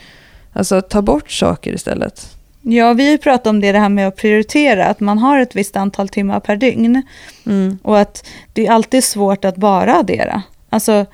[0.52, 2.36] Alltså ta bort saker istället.
[2.62, 5.40] Ja, vi har ju pratat om det, det här med att prioritera, att man har
[5.40, 7.02] ett visst antal timmar per dygn.
[7.46, 7.78] Mm.
[7.82, 10.42] Och att det är alltid svårt att bara addera.
[10.70, 11.06] Alltså,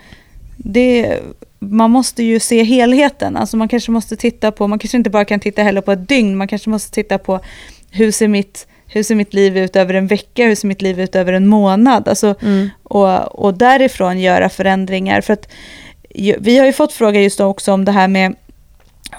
[0.56, 1.18] det,
[1.58, 3.36] man måste ju se helheten.
[3.36, 6.08] Alltså man kanske måste titta på, man kanske inte bara kan titta heller på ett
[6.08, 7.40] dygn, man kanske måste titta på
[7.90, 11.00] hur ser mitt, hur ser mitt liv ut över en vecka, hur ser mitt liv
[11.00, 12.08] ut över en månad?
[12.08, 12.68] Alltså, Mm.
[12.82, 15.20] och, och därifrån göra förändringar.
[15.20, 15.48] För att
[16.38, 18.34] vi har ju fått fråga just också om det här med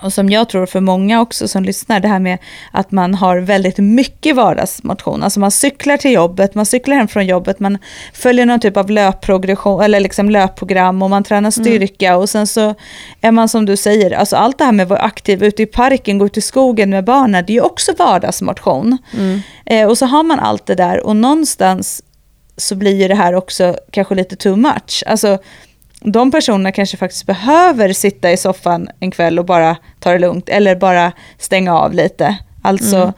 [0.02, 2.38] och som jag tror för många också som lyssnar, det här med
[2.72, 5.24] att man har väldigt mycket vardagsmotion.
[5.24, 7.78] Alltså man cyklar till jobbet, man cyklar hem från jobbet, man
[8.14, 12.76] följer någon typ av löpprogression eller liksom löpprogram och man tränar styrka och sen så
[13.22, 15.66] är man som du säger, alltså allt det här med att vara aktiv ute i
[15.66, 18.98] parken, gå ut i skogen med barnen, det är ju också vardagsmotion.
[19.14, 19.42] Mm.
[19.66, 22.02] Eh, och så har man allt det där och någonstans
[22.58, 25.04] så blir ju det här också kanske lite too much.
[25.06, 25.38] Alltså
[26.02, 30.50] de personerna kanske faktiskt behöver sitta i soffan en kväll och bara ta det lugnt
[30.50, 32.38] eller bara stänga av lite.
[32.62, 33.14] Alltså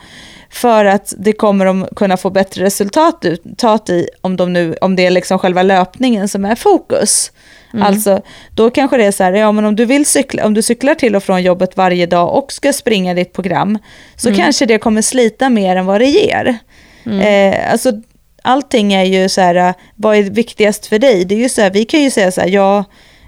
[0.50, 3.44] för att det kommer de kunna få bättre resultat ut,
[3.90, 7.32] i om, de nu, om det är liksom själva löpningen som är fokus.
[7.82, 8.22] Alltså
[8.56, 10.96] då kanske det är så här, ja men om du vill cykla, om du cyklar
[10.96, 13.78] till och från jobbet varje dag och ska springa ditt program
[14.16, 16.58] så kanske det kommer slita mer än vad det ger.
[17.06, 17.92] Eh, alltså
[18.44, 21.26] allting är ju så här, äh, vad är viktigast för dig?
[21.26, 22.84] Det är ju så här, vi kan ju säga så här, ja,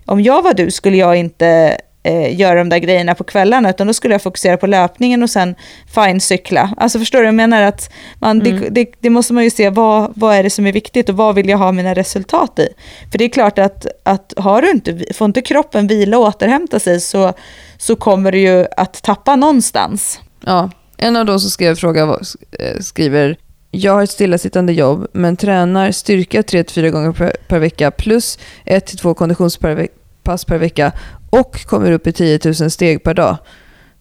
[0.06, 3.88] om jag var du skulle jag inte eh, göra de där grejerna på kvällarna, utan
[3.88, 5.56] då skulle jag fokusera på löpningen och sen
[5.96, 6.74] fine cykla.
[6.78, 10.14] Alltså förstår du, jag menar att man, det, det, det måste man ju se, vad,
[10.16, 12.68] vad är det som är viktigt och vad vill jag ha mina resultat i?
[13.12, 16.80] För det är klart att, att har du inte, får inte kroppen vila och återhämta
[16.80, 17.34] sig så,
[17.78, 20.20] så kommer du ju att tappa någonstans.
[20.46, 22.22] Ja, en av de som skrev fråga var,
[22.60, 23.38] eh, skriver
[23.72, 29.14] jag har ett stillasittande jobb men tränar styrka 3-4 gånger per, per vecka plus 1-2
[29.14, 30.92] konditionspass per vecka
[31.30, 33.38] och kommer upp i 10 000 steg per dag.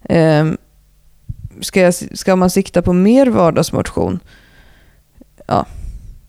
[0.09, 0.57] Ehm,
[1.61, 4.21] ska, jag, ska man sikta på mer vardagsmotion?
[5.47, 5.67] Ja,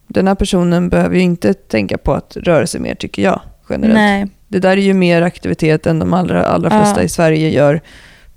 [0.08, 3.94] den här personen behöver ju inte tänka på att röra sig mer tycker jag generellt.
[3.96, 4.28] Nej.
[4.48, 6.82] Det där är ju mer aktivitet än de allra, allra Ja.
[6.84, 7.82] flesta i Sverige gör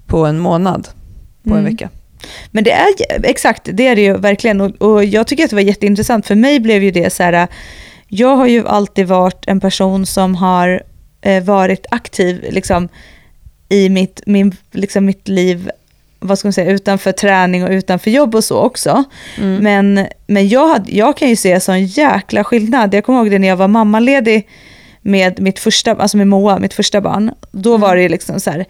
[0.07, 0.89] på en månad,
[1.43, 1.65] på en Mm.
[1.65, 1.89] vecka.
[2.51, 2.89] Men det är
[3.23, 4.61] exakt, det är det ju verkligen.
[4.61, 6.27] Och, och jag tycker att det var jätteintressant.
[6.27, 7.49] För mig blev ju det så här,
[8.09, 10.83] jag har ju alltid varit en person som har
[11.23, 12.89] eh, varit aktiv liksom,
[13.69, 15.71] i mitt, min, liksom, mitt liv
[16.27, 19.05] vad ska man säga, utanför träning och utanför jobb och så också.
[19.39, 19.63] Mm.
[19.63, 22.95] Men, men jag, hade, jag kan ju se sån jäkla skillnad.
[22.95, 24.49] Jag kommer ihåg det när jag var mammaledig
[25.03, 27.35] med mitt första, alltså med Moa, mitt första barn.
[27.53, 28.65] Då var det ju liksom så här,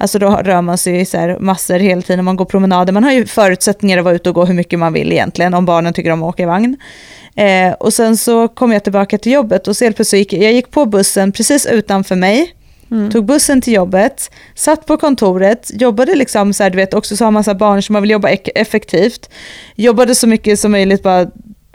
[0.00, 2.92] alltså då rör man sig i så massor hela tiden, man går promenader.
[2.92, 5.64] Man har ju förutsättningar att vara ute och gå hur mycket man vill egentligen, om
[5.66, 6.76] barnen tycker om att åka i vagn.
[7.36, 10.52] Eh, och sen så kom jag tillbaka till jobbet och så helt plötsligt gick jag
[10.52, 12.54] gick på bussen precis utanför mig,
[13.10, 17.24] tog bussen till jobbet, satt på kontoret, jobbade liksom så här, du vet, också så
[17.24, 19.30] har man massa barn som man vill jobba ek- effektivt,
[19.74, 21.26] jobbade så mycket som möjligt, bara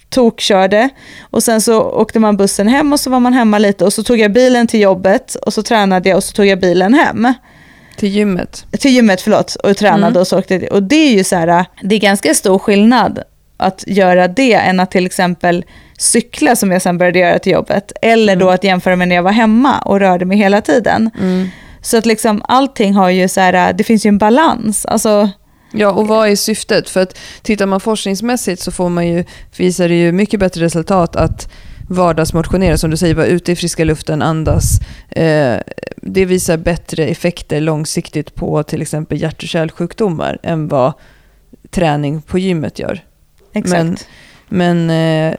[0.09, 0.89] tokkörde
[1.21, 4.03] och sen så åkte man bussen hem och så var man hemma lite och så
[4.03, 7.33] tog jag bilen till jobbet och så tränade jag och så tog jag bilen hem.
[7.97, 8.65] Till gymmet.
[8.79, 10.67] Till gymmet, förlåt, och tränade och så åkte.
[10.67, 13.19] Och det är ju så här, det är ganska stor skillnad
[13.57, 15.65] att göra det än att till exempel
[15.97, 17.91] cykla som jag sen började göra till jobbet.
[18.01, 21.09] Eller då att jämföra med när jag var hemma och rörde mig hela tiden.
[21.81, 24.85] Så att liksom allting har ju så här, det finns ju en balans.
[24.85, 25.29] Alltså,
[25.77, 26.89] Ja, och vad är syftet?
[26.89, 29.23] För att tittar man forskningsmässigt så får man ju,
[29.57, 31.51] visar det ju mycket bättre resultat att
[31.89, 34.79] vardagsmotionera, som du säger, vara ute i friska luften, andas.
[35.09, 35.57] Eh,
[35.97, 40.93] det visar bättre effekter långsiktigt på till exempel hjärt och kärlsjukdomar än vad
[41.69, 43.03] träning på gymmet gör.
[43.53, 44.07] exakt.
[44.49, 45.35] Men eh,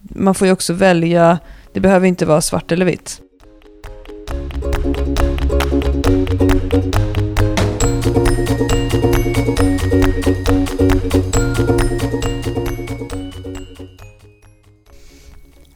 [0.00, 1.38] man får ju också välja,
[1.72, 3.20] det behöver inte vara svart eller vitt.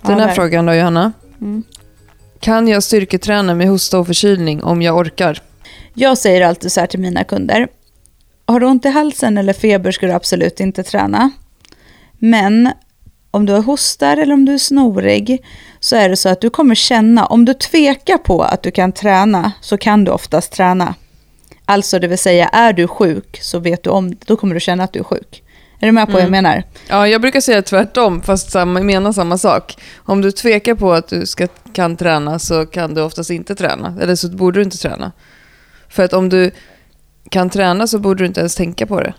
[0.03, 1.12] Den här frågan då Johanna.
[1.40, 1.62] Mm.
[2.40, 5.42] Kan jag styrketräna med hosta och förkylning om jag orkar?
[5.94, 7.68] Jag säger alltid så här till mina kunder.
[8.46, 11.30] Har du ont i halsen eller feber ska du absolut inte träna.
[12.18, 12.72] Men
[13.30, 15.44] om du hostar eller om du är snorig,
[15.80, 18.92] så är det så att du kommer känna, om du tvekar på att du kan
[18.92, 20.94] träna, så kan du oftast träna.
[21.64, 24.84] Alltså det vill säga, är du sjuk så vet du om, då kommer du känna
[24.84, 25.42] att du är sjuk.
[25.83, 26.43] Är du med på vad jag Mm.
[26.45, 26.62] menar?
[26.89, 29.76] Ja, jag brukar säga tvärtom, fast samma, menar samma sak.
[29.97, 33.95] Om du tvekar på att du ska, kan träna så kan du oftast inte träna.
[34.03, 35.12] Eller så borde du inte träna.
[35.89, 36.51] För att om du
[37.30, 39.14] kan träna så borde du inte ens tänka på det.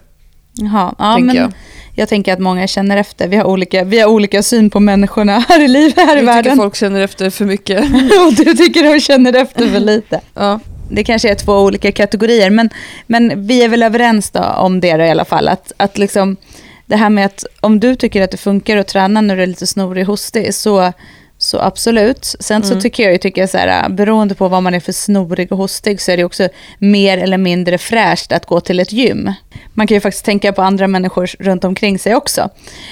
[0.53, 1.51] Jaha, ja, men jag.
[1.95, 2.09] jag.
[2.09, 3.28] tänker att många känner efter.
[3.28, 6.18] Vi har olika, vi har olika syn på människorna här i livet, här i Jag
[6.20, 6.57] tycker världen.
[6.57, 7.80] folk känner efter för mycket.
[8.28, 10.22] Och du tycker de känner efter för lite.
[10.34, 10.59] Ja,
[10.89, 12.69] Det kanske är två olika kategorier, men,
[13.07, 15.47] men vi är väl överens då om det då i alla fall.
[15.47, 16.38] Att, att liksom,
[16.86, 19.47] det här med att om du tycker att det funkar att träna när du är
[19.47, 20.93] lite snorig hostig, så,
[21.38, 22.36] så absolut.
[22.39, 22.81] Sen så Mm.
[22.81, 25.57] tycker jag ju, tycker jag så här, beroende på vad man är för snorig och
[25.57, 29.31] hostig, så är det också mer eller mindre fräscht att gå till ett gym.
[29.73, 32.49] Man kan ju faktiskt tänka på andra människor runt omkring sig också.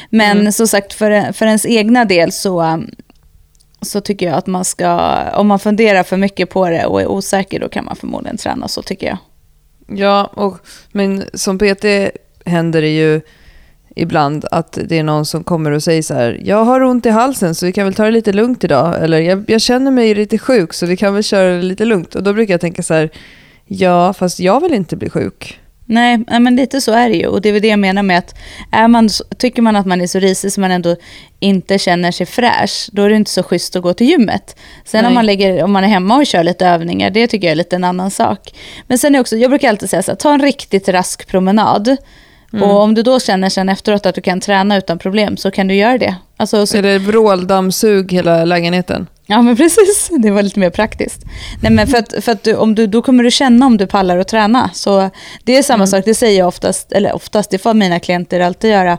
[0.10, 0.52] Men Mm.
[0.52, 2.84] som sagt, för, för ens egna del så,
[3.82, 7.08] så tycker jag att man ska, om man funderar för mycket på det och är
[7.08, 9.18] osäker, då kan man förmodligen träna så tycker jag.
[9.98, 10.58] ja och,
[10.92, 11.86] men som PT
[12.46, 13.22] händer det ju
[13.96, 17.10] ibland att det är någon som kommer och säger så här, jag har ont i
[17.10, 19.04] halsen så vi kan väl ta det lite lugnt idag.
[19.04, 22.16] Eller jag, jag känner mig lite sjuk så vi kan väl köra det lite lugnt.
[22.16, 23.10] Och då brukar jag tänka så här,
[23.66, 25.60] ja fast jag vill inte bli sjuk.
[25.86, 27.28] Nej, men lite så är det ju.
[27.28, 28.36] Och det är väl det jag menar med att
[28.72, 30.96] är man, så- tycker man att man är så risig som man ändå
[31.40, 34.56] inte känner sig fräsch, då är det inte så schysst att gå till gymmet.
[34.86, 37.52] Sen om man, lägger, om man är hemma och kör lite övningar, det tycker jag
[37.52, 38.54] är lite en annan sak.
[38.88, 41.98] Men sen är också, jag brukar alltid säga så här, ta en riktigt rask promenad.
[42.62, 45.68] Och om du då känner sen efteråt att du kan träna utan problem så kan
[45.68, 46.16] du göra det.
[46.38, 49.08] Alltså, så, Eller vråldammsug hela lägenheten.
[49.32, 50.10] Ja, men precis.
[50.20, 51.26] Det var lite mer praktiskt.
[51.62, 53.88] Nej, men för att, för att du, om du, då kommer du känna om du
[53.88, 54.70] pallar att träna.
[54.74, 55.10] Så
[55.44, 58.70] det är samma sak, det säger jag oftast, eller oftast, det får mina klienter alltid
[58.70, 58.98] göra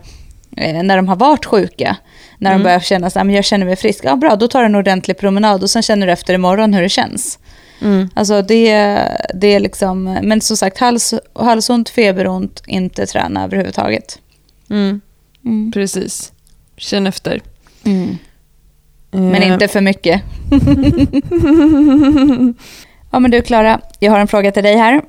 [0.57, 1.97] eh, när de har varit sjuka.
[2.39, 4.05] När de börjar känna att jag känner mig frisk.
[4.05, 6.83] Ja, bra, då tar du en ordentlig promenad och sen känner du efter imorgon hur
[6.83, 7.39] det känns.
[7.81, 8.11] Mm.
[8.15, 8.75] Alltså det,
[9.35, 14.19] det är liksom, men som sagt, hals, halsont, feberont, inte träna överhuvudtaget.
[14.71, 15.01] Mm.
[15.45, 15.73] Mm.
[15.73, 16.33] Precis.
[16.77, 17.43] Känn efter.
[19.13, 20.23] Men Eh, inte för mycket.
[23.11, 25.03] ja men du Klara, jag har en fråga till dig här.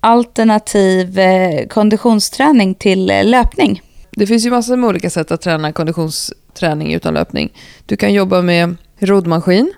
[0.00, 3.82] Alternativ eh, konditionsträning till eh, löpning.
[4.10, 7.52] Det finns ju massor med olika sätt att träna konditionsträning utan löpning.
[7.86, 9.72] Du kan jobba med roddmaskin.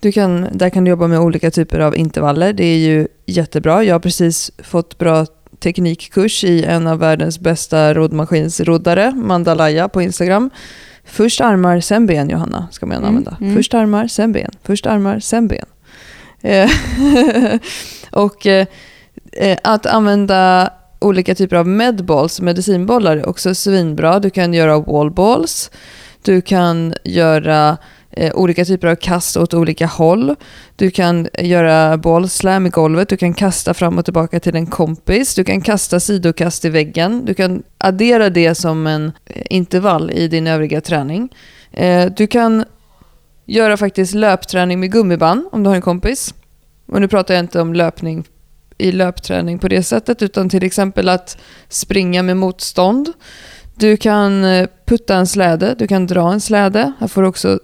[0.00, 2.52] Du kan, där kan du jobba med olika typer av intervaller.
[2.52, 3.84] Det är ju jättebra.
[3.84, 5.26] Jag har precis fått bra
[5.60, 10.50] teknikkurs i en av världens bästa roddmaskinsroddare, Mandalaya på Instagram.
[11.10, 13.36] Först armar, sen ben, Johanna, ska man Mm, använda.
[13.40, 13.56] mm.
[13.56, 14.50] Först armar, sen ben.
[14.62, 15.64] Först armar, sen ben.
[16.42, 16.70] Eh,
[18.12, 18.66] och eh,
[19.32, 24.18] eh, att använda olika typer av medballs, medicinbollar, är också svinbra.
[24.20, 25.70] Du kan göra wallballs.
[26.22, 27.76] Du kan göra
[28.18, 30.34] eh, olika typer av kast åt olika håll.
[30.76, 33.08] Du kan göra bollslam i golvet.
[33.08, 35.34] Du kan kasta fram och tillbaka till en kompis.
[35.34, 37.24] Du kan kasta sidokast i väggen.
[37.24, 41.28] Du kan addera det som en eh, intervall i din övriga träning.
[41.72, 42.64] Eh, du kan
[43.46, 46.34] göra faktiskt löpträning med gummiband om du har en kompis.
[46.86, 48.24] Och nu pratar jag inte om löpning
[48.78, 51.38] i löpträning på det sättet, utan till exempel att
[51.68, 53.12] springa med motstånd.
[53.74, 56.92] Du kan eh, putta en släde, du kan dra en släde.
[57.00, 57.58] Här får du också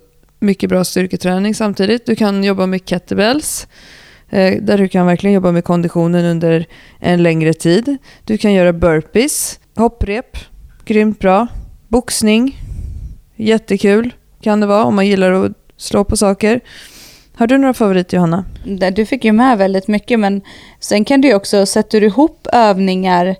[0.44, 2.06] mycket bra styrketräning samtidigt.
[2.06, 3.66] Du kan jobba med kettlebells,
[4.30, 6.66] eh, där du kan verkligen jobba med konditionen under
[7.00, 7.96] en längre tid.
[8.24, 10.36] Du kan göra burpees, hopprep,
[10.84, 11.46] grymt bra.
[11.88, 12.56] Boxning,
[13.36, 16.60] jättekul kan det vara om man gillar att slå på saker.
[17.36, 18.44] Har du några favoriter Johanna?
[18.92, 20.42] Du fick ju med väldigt mycket, men
[20.80, 23.36] sen kan du ju också, sätter du ihop övningar,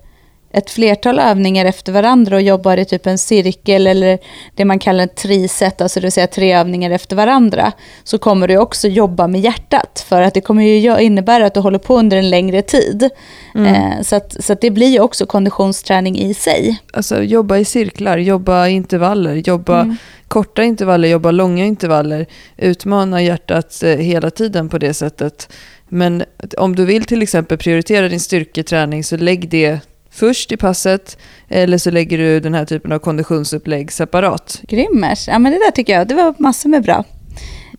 [0.54, 4.18] ett flertal övningar efter varandra och jobbar i typ en cirkel eller
[4.54, 7.72] det man kallar ett triset, alltså det vill säga tre övningar efter varandra,
[8.04, 10.04] så kommer du också jobba med hjärtat.
[10.08, 13.10] För att det kommer ju innebära att du håller på under en längre tid.
[13.54, 16.78] Eh, så att, så att det blir ju också konditionsträning i sig.
[16.92, 19.96] Alltså jobba i cirklar, jobba i intervaller, jobba Mm.
[20.28, 22.26] korta intervaller, jobba långa intervaller.
[22.56, 25.52] Utmana hjärtat eh, hela tiden på det sättet.
[25.88, 26.24] Men
[26.58, 29.80] om du vill till exempel prioritera din styrketräning så lägg det
[30.14, 34.60] först i passet eller så lägger du den här typen av konditionsupplägg separat.
[34.68, 35.28] Grymmers.
[35.28, 37.04] Ja men det där tycker jag, det var massor med bra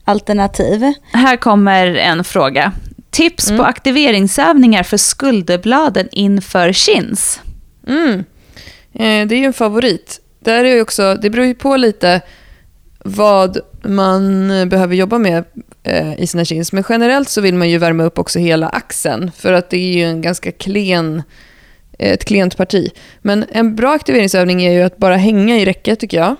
[0.04, 0.94] alternativ.
[1.12, 2.72] Här kommer en fråga.
[3.10, 3.60] Tips Mm.
[3.60, 7.42] på aktiveringsövningar för skulderbladen inför chins.
[7.88, 8.14] Mm.
[8.94, 10.22] Eh, det är ju en favorit.
[10.40, 12.22] Där är ju också, det beror ju på lite
[13.04, 15.44] vad man behöver jobba med
[15.84, 16.72] eh, i sina chins.
[16.74, 19.32] Men generellt så vill man ju värma upp också hela axeln.
[19.38, 21.24] För att det är ju en ganska klen,
[22.00, 22.92] ett klent parti.
[23.22, 26.36] Men en bra aktiveringsövning är ju att bara hänga i räcket tycker jag.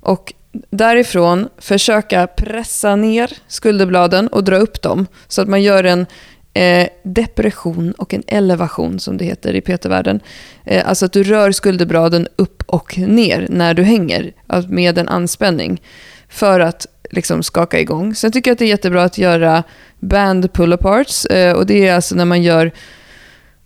[0.00, 0.32] Och
[0.70, 6.06] därifrån försöka pressa ner skulderbladen och dra upp dem så att man gör en
[6.54, 10.20] eh, depression och en elevation som det heter i PT-världen.
[10.64, 15.08] Eh, alltså att du rör skulderbladen upp och ner när du hänger alltså med en
[15.08, 15.82] anspänning
[16.28, 18.14] för att liksom skaka igång.
[18.14, 19.62] Sen tycker jag att det är jättebra att göra
[20.00, 22.72] band pull-aparts eh, och det är alltså när man gör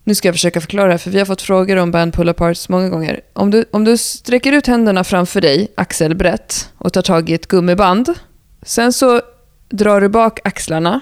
[0.07, 2.67] nu ska jag försöka förklara det här, för vi har fått frågor om band pull-aparts
[2.71, 3.21] många gånger.
[3.33, 7.47] Om du, om du sträcker ut händerna framför dig, axelbrett, och tar tag i ett
[7.47, 8.15] gummiband.
[8.63, 9.21] Sen så
[9.69, 11.01] drar du bak axlarna,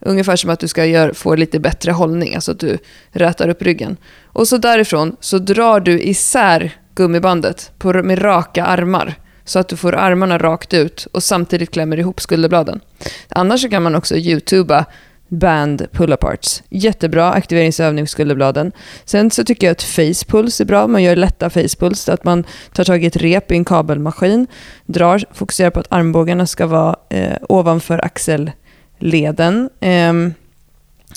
[0.00, 2.78] ungefär som att du ska gör, få lite bättre hållning, alltså att du
[3.10, 3.96] rätar upp ryggen.
[4.24, 9.14] Och så därifrån så drar du isär gummibandet på, med raka armar
[9.44, 12.80] så att du får armarna rakt ut och samtidigt klämmer ihop skulderbladen.
[13.28, 14.84] Annars kan man också youtuba
[15.30, 16.62] band pull-aparts.
[16.68, 18.72] Jättebra aktiveringsövning för skulderbladen.
[19.04, 20.86] Sen så tycker jag att facepulls är bra.
[20.86, 24.46] Man gör lätta facepulls, att man tar tag i ett rep i en kabelmaskin,
[24.86, 29.70] drar, fokuserar på att armbågarna ska vara eh, ovanför axelleden.
[29.80, 30.12] Eh,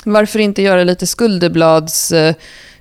[0.05, 2.35] varför inte göra lite skulderblads eh,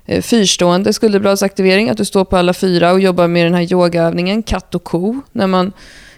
[0.05, 4.43] eh, fyrstående skulderbladsaktivering, att du står på alla fyra och jobbar med den här yogaövningen,
[4.43, 5.71] katt och ko, när man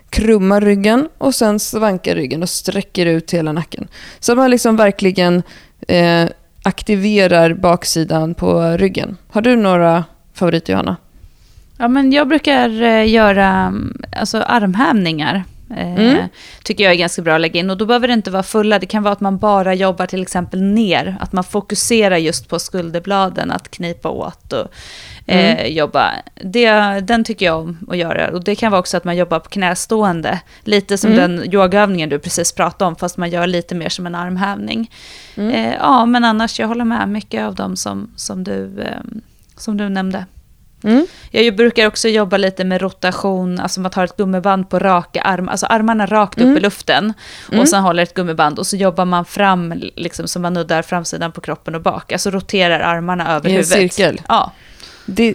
[0.10, 3.88] krummar ryggen och sen svankar ryggen och sträcker ut hela nacken.
[4.20, 5.44] Så att man liksom verkligen
[5.88, 6.26] eh,
[6.64, 9.18] aktiverar baksidan på ryggen.
[9.28, 10.04] Har du några
[10.34, 10.96] favoriter, Johanna?
[11.78, 15.44] Ja, men jag brukar eh, göra mm, alltså, armhävningar.
[15.70, 16.28] Eh, mm.
[16.64, 17.70] Tycker jag är ganska bra att lägga in.
[17.70, 18.80] Och då behöver det inte vara fulla.
[18.80, 21.18] Det kan vara att man bara jobbar till exempel ner.
[21.20, 24.68] Att man fokuserar just på skulderbladen, att knipa åt och
[25.28, 25.58] mm.
[25.58, 26.12] eh, jobba.
[26.44, 28.30] Det, den tycker jag om att göra.
[28.30, 30.42] Och det kan vara också att man jobbar på knästående.
[30.64, 31.36] Lite som mm.
[31.36, 34.92] den yogaövningen du precis pratade om, fast man gör lite mer som en armhävning.
[35.36, 35.50] Mm.
[35.50, 39.00] Eh, ja, men annars, jag håller med mycket av dem som, som, du, eh,
[39.58, 40.26] som du nämnde.
[40.86, 41.08] Mm.
[41.32, 45.52] Jag brukar också jobba lite med rotation, alltså man tar ett gummiband på raka armar,
[45.52, 46.58] alltså armarna rakt upp mm.
[46.58, 47.14] i luften.
[47.50, 47.62] Mm.
[47.62, 51.32] Och sen håller ett gummiband och så jobbar man fram, liksom så man nuddar framsidan
[51.32, 52.12] på kroppen och bak.
[52.12, 53.78] Alltså roterar armarna över I huvudet.
[53.78, 54.22] I en cirkel?
[54.28, 54.52] Ja.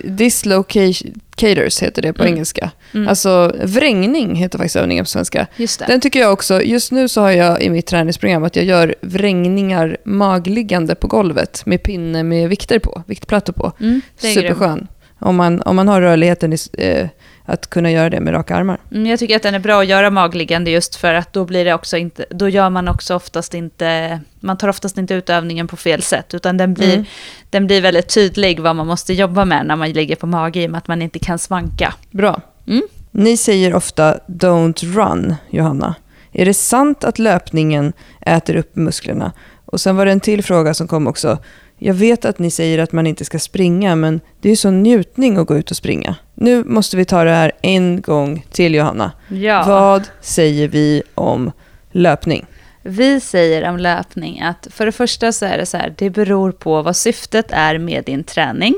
[0.04, 2.34] Dislocators heter det på mm.
[2.34, 2.70] engelska.
[2.94, 3.08] Mm.
[3.08, 5.46] Alltså vrängning heter faktiskt övningen på svenska.
[5.56, 5.86] Just det.
[5.86, 8.94] Den tycker jag också, just nu så har jag i mitt träningsprogram att jag gör
[9.00, 13.72] vrängningar magliggande på golvet med pinne med vikter på, viktplattor på.
[13.80, 14.88] Mm, Superskön.
[15.20, 17.08] Om man, om man har rörligheten i, eh,
[17.44, 18.78] att kunna göra det med raka armar.
[18.92, 21.64] Mm, jag tycker att den är bra att göra magliggande just för att då blir
[21.64, 25.66] det också inte, då gör man också oftast inte, man tar oftast inte ut övningen
[25.66, 27.04] på fel sätt, utan den blir, mm.
[27.50, 30.66] den blir väldigt tydlig vad man måste jobba med när man ligger på mage i
[30.66, 31.94] och med att man inte kan svanka.
[32.10, 32.40] Bra.
[32.66, 32.82] Mm.
[33.10, 35.94] Ni säger ofta “don't run”, Johanna.
[36.32, 39.32] Är det sant att löpningen äter upp musklerna?
[39.64, 41.38] Och sen var det en till fråga som kom också.
[41.82, 44.82] Jag vet att ni säger att man inte ska springa, men det är ju sån
[44.82, 46.16] njutning att gå ut och springa.
[46.34, 49.12] Nu måste vi ta det här en gång till, Johanna.
[49.28, 49.64] Ja.
[49.66, 51.52] Vad säger vi om
[51.90, 52.46] löpning?
[52.82, 56.52] Vi säger om löpning att för det första så är det så här, det beror
[56.52, 58.74] på vad syftet är med din träning.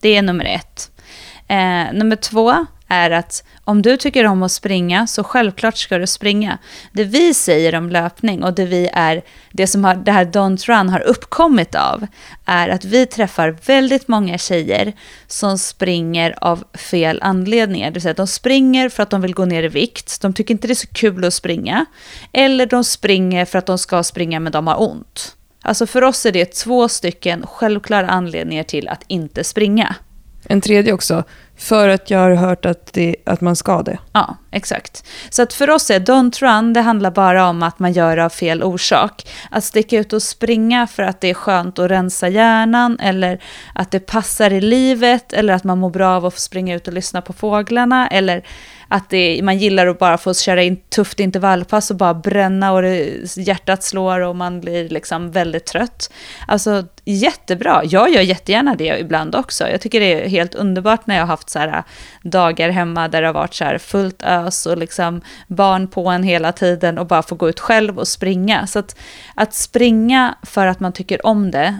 [0.00, 0.90] Det är nummer ett.
[1.48, 6.06] Eh, nummer två, är att om du tycker om att springa så självklart ska du
[6.06, 6.58] springa.
[6.92, 9.22] Det vi säger om löpning och det, vi är,
[9.52, 12.06] det som har, det här Don't Run har uppkommit av
[12.44, 14.92] är att vi träffar väldigt många tjejer
[15.26, 17.86] som springer av fel anledningar.
[17.86, 20.54] Det vill säga de springer för att de vill gå ner i vikt, de tycker
[20.54, 21.86] inte det är så kul att springa.
[22.32, 25.34] Eller de springer för att de ska springa men de har ont.
[25.62, 29.94] Alltså för oss är det två stycken självklara anledningar till att inte springa.
[30.44, 31.24] En tredje också,
[31.58, 33.98] för att jag har hört att, det, att man ska det.
[34.12, 35.04] Ja, exakt.
[35.30, 38.24] Så att för oss är Don't Run, det handlar bara om att man gör det
[38.24, 39.28] av fel orsak.
[39.50, 43.42] Att sticka ut och springa för att det är skönt att rensa hjärnan, eller
[43.74, 46.88] att det passar i livet, eller att man mår bra av att få springa ut
[46.88, 48.42] och lyssna på fåglarna, eller
[48.88, 52.82] att det, man gillar att bara få köra in tufft intervallpass och bara bränna och
[52.82, 56.12] det, hjärtat slår och man blir liksom väldigt trött.
[56.46, 59.68] Alltså jättebra, jag gör jättegärna det ibland också.
[59.68, 61.82] Jag tycker det är helt underbart när jag har haft så här äh,
[62.22, 66.22] dagar hemma där det har varit så här fullt ös och liksom barn på en
[66.22, 68.66] hela tiden och bara få gå ut själv och springa.
[68.66, 68.96] Så att,
[69.34, 71.76] att springa för att man tycker om det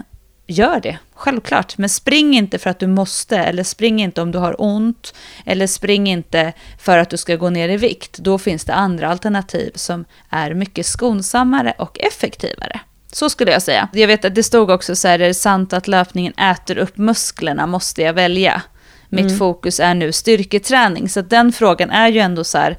[0.49, 1.77] gör det, självklart.
[1.77, 5.13] Men spring inte för att du måste, eller spring inte om du har ont,
[5.45, 8.17] eller spring inte för att du ska gå ner i vikt.
[8.17, 12.79] Då finns det andra alternativ som är mycket skonsammare och effektivare.
[13.11, 13.89] Så skulle jag säga.
[13.93, 16.97] Jag vet att det stod också så här, är det sant att löpningen äter upp
[16.97, 18.61] musklerna, måste jag välja?
[19.09, 19.37] Mitt mm.
[19.37, 21.09] fokus är nu styrketräning.
[21.09, 22.77] Så den frågan är ju ändå så här,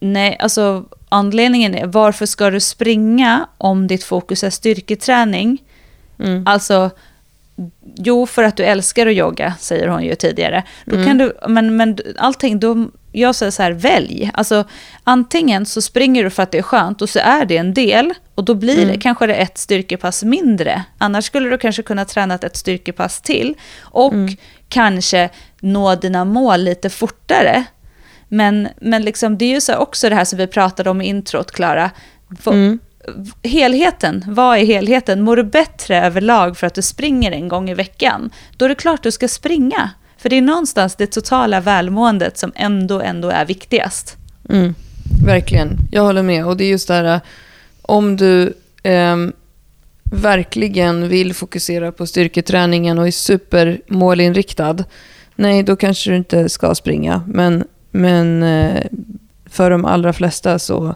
[0.00, 5.58] nej, alltså anledningen är varför ska du springa om ditt fokus är styrketräning?
[6.18, 6.42] Mm.
[6.46, 6.90] Alltså,
[7.96, 10.62] jo, för att du älskar att jogga, säger hon ju tidigare.
[10.84, 14.30] Då kan du, men, men allting, då, jag säger så här, välj.
[14.34, 14.64] Alltså,
[15.04, 18.14] antingen så springer du för att det är skönt och så är det en del
[18.34, 20.84] och då blir det kanske det ett styrkepass mindre.
[20.98, 24.14] Annars skulle du kanske kunna träna ett styrkepass till och
[24.68, 27.64] kanske nå dina mål lite fortare.
[28.28, 31.06] Men, men liksom, det är ju så också det här som vi pratade om i
[31.06, 31.90] introt, Klara.
[33.42, 35.22] Helheten, vad är helheten?
[35.22, 38.30] Mår du bättre överlag för att du springer en gång i veckan?
[38.56, 39.90] Då är det klart du ska springa.
[40.18, 44.16] För det är någonstans det totala välmåendet som ändå, ändå är viktigast.
[44.50, 44.74] Mm.
[45.26, 46.46] Verkligen, jag håller med.
[46.46, 47.20] Och det är just det här,
[47.82, 49.16] om du eh,
[50.12, 54.76] verkligen vill fokusera på styrketräningen och är supermålinriktad,
[55.36, 57.22] nej då kanske du inte ska springa.
[57.26, 58.82] Men, men eh,
[59.46, 60.94] för de allra flesta så,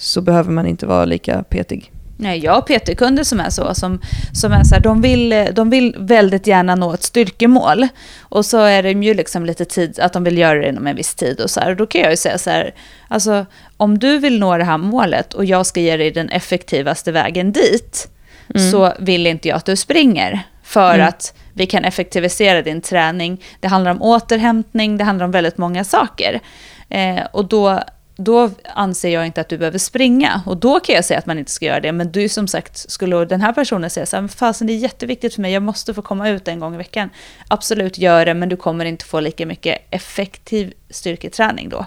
[0.00, 1.92] så behöver man inte vara lika petig.
[2.16, 3.74] Nej, jag har PT-kunder som är så.
[3.74, 4.00] Som,
[4.32, 7.88] som är så här, de, vill, de vill väldigt gärna nå ett styrkemål.
[8.20, 10.96] Och så är det ju liksom lite tid, att de vill göra det inom en
[10.96, 11.40] viss tid.
[11.40, 11.74] Och så här.
[11.74, 12.74] Då kan jag ju säga så här,
[13.08, 13.46] alltså,
[13.76, 17.52] om du vill nå det här målet och jag ska ge dig den effektivaste vägen
[17.52, 18.08] dit,
[18.54, 18.70] mm.
[18.70, 20.42] så vill inte jag att du springer.
[20.62, 21.08] För mm.
[21.08, 23.42] att vi kan effektivisera din träning.
[23.60, 26.40] Det handlar om återhämtning, det handlar om väldigt många saker.
[26.88, 27.80] Eh, och då
[28.24, 30.42] då anser jag inte att du behöver springa.
[30.46, 31.92] Och då kan jag säga att man inte ska göra det.
[31.92, 35.34] Men du som sagt, skulle den här personen säga så här, fasen det är jätteviktigt
[35.34, 37.10] för mig, jag måste få komma ut en gång i veckan.
[37.48, 41.86] Absolut, gör det, men du kommer inte få lika mycket effektiv styrketräning då.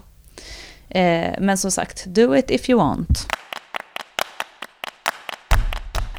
[0.90, 3.28] Eh, men som sagt, do it if you want.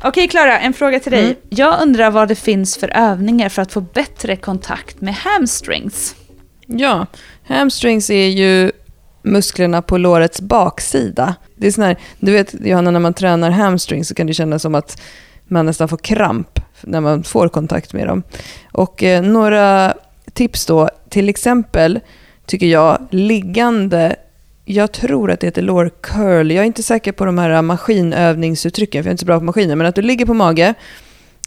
[0.03, 1.25] Okej Klara, en fråga till dig.
[1.25, 1.37] Mm.
[1.49, 6.15] Jag undrar vad det finns för övningar för att få bättre kontakt med hamstrings.
[6.67, 7.07] Ja,
[7.47, 8.73] hamstrings är ju
[9.25, 11.35] musklerna på lårets baksida.
[11.57, 14.62] Det är sån här, du vet Johanna, när man tränar hamstring så kan det kännas
[14.62, 15.01] som att
[15.45, 18.22] man nästan får kramp när man får kontakt med dem.
[18.72, 19.95] Och eh, några
[20.33, 22.01] tips då, till exempel
[22.47, 24.16] tycker jag liggande,
[24.64, 29.03] jag tror att det heter lår curl, jag är inte säker på de här maskinövningsuttrycken
[29.03, 30.75] för jag är inte så bra på maskiner, men att du ligger på mage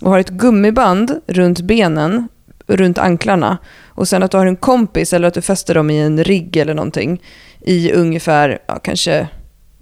[0.02, 2.28] och har ett gummiband runt benen,
[2.68, 3.58] runt anklarna.
[3.86, 6.58] Och sen att du har en kompis eller att du fäster dem i en rigg
[6.58, 7.22] eller någonting
[7.68, 9.28] i ungefär, ja, kanske,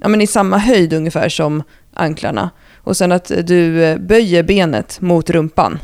[0.02, 1.64] ja, men i samma höjd ungefär som
[1.94, 2.50] anklarna.
[2.76, 5.80] Och sen att du eh, böjer benet mot rumpan.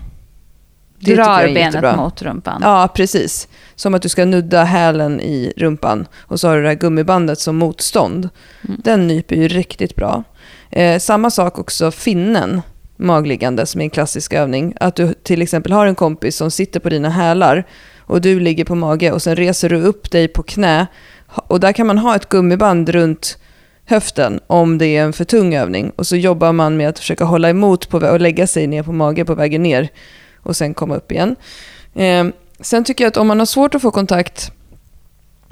[1.00, 1.96] Det Drar benet jättebra.
[1.96, 2.62] mot rumpan?
[2.64, 3.48] Ja, precis.
[3.76, 6.08] Som att du ska nudda hälen i rumpan.
[6.20, 8.30] Och så har du det här gummibandet som motstånd.
[8.68, 8.82] Mm.
[8.84, 10.24] Den nyper ju riktigt bra.
[10.70, 12.62] Eh, samma sak också finnen,
[12.98, 14.74] magliggande, som är en klassisk övning.
[14.80, 17.64] Att du till exempel har en kompis som sitter på dina hälar
[18.00, 20.88] och du ligger på mage och sen reser du upp dig på knä
[21.36, 23.38] och där kan man ha ett gummiband runt
[23.86, 25.92] höften om det är en för tung övning.
[25.96, 28.92] Och så jobbar man med att försöka hålla emot på, och lägga sig ner på
[28.92, 29.90] mage på vägen ner
[30.44, 31.36] och sen komma upp igen.
[31.96, 32.28] Eh,
[32.60, 34.52] sen tycker jag att om man har svårt att få kontakt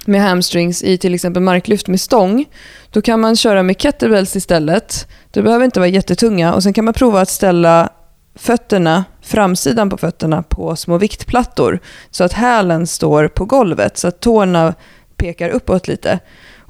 [0.05, 2.45] med hamstrings i till exempel marklyft med stång,
[2.91, 5.07] då kan man köra med kettlebells istället.
[5.31, 7.89] Det behöver inte vara jättetunga och sen kan man prova att ställa
[8.35, 11.79] fötterna, framsidan på fötterna på små viktplattor
[12.11, 14.73] så att hälen står på golvet så att tårna
[15.19, 16.19] pekar uppåt lite.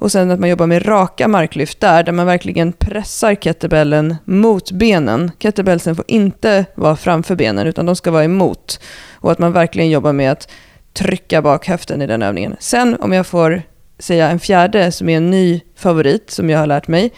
[0.00, 4.72] Och sen att man jobbar med raka marklyft där, där man verkligen pressar kettlebellen mot
[4.72, 5.30] benen.
[5.38, 8.80] Kettlebellsen får inte vara framför benen, utan de ska vara emot.
[9.12, 10.48] Och att man verkligen jobbar med att
[10.92, 12.56] trycka bak höften i den övningen.
[12.60, 13.62] Sen om jag får
[13.98, 17.12] säga en fjärde som är en ny favorit som jag har lärt mig.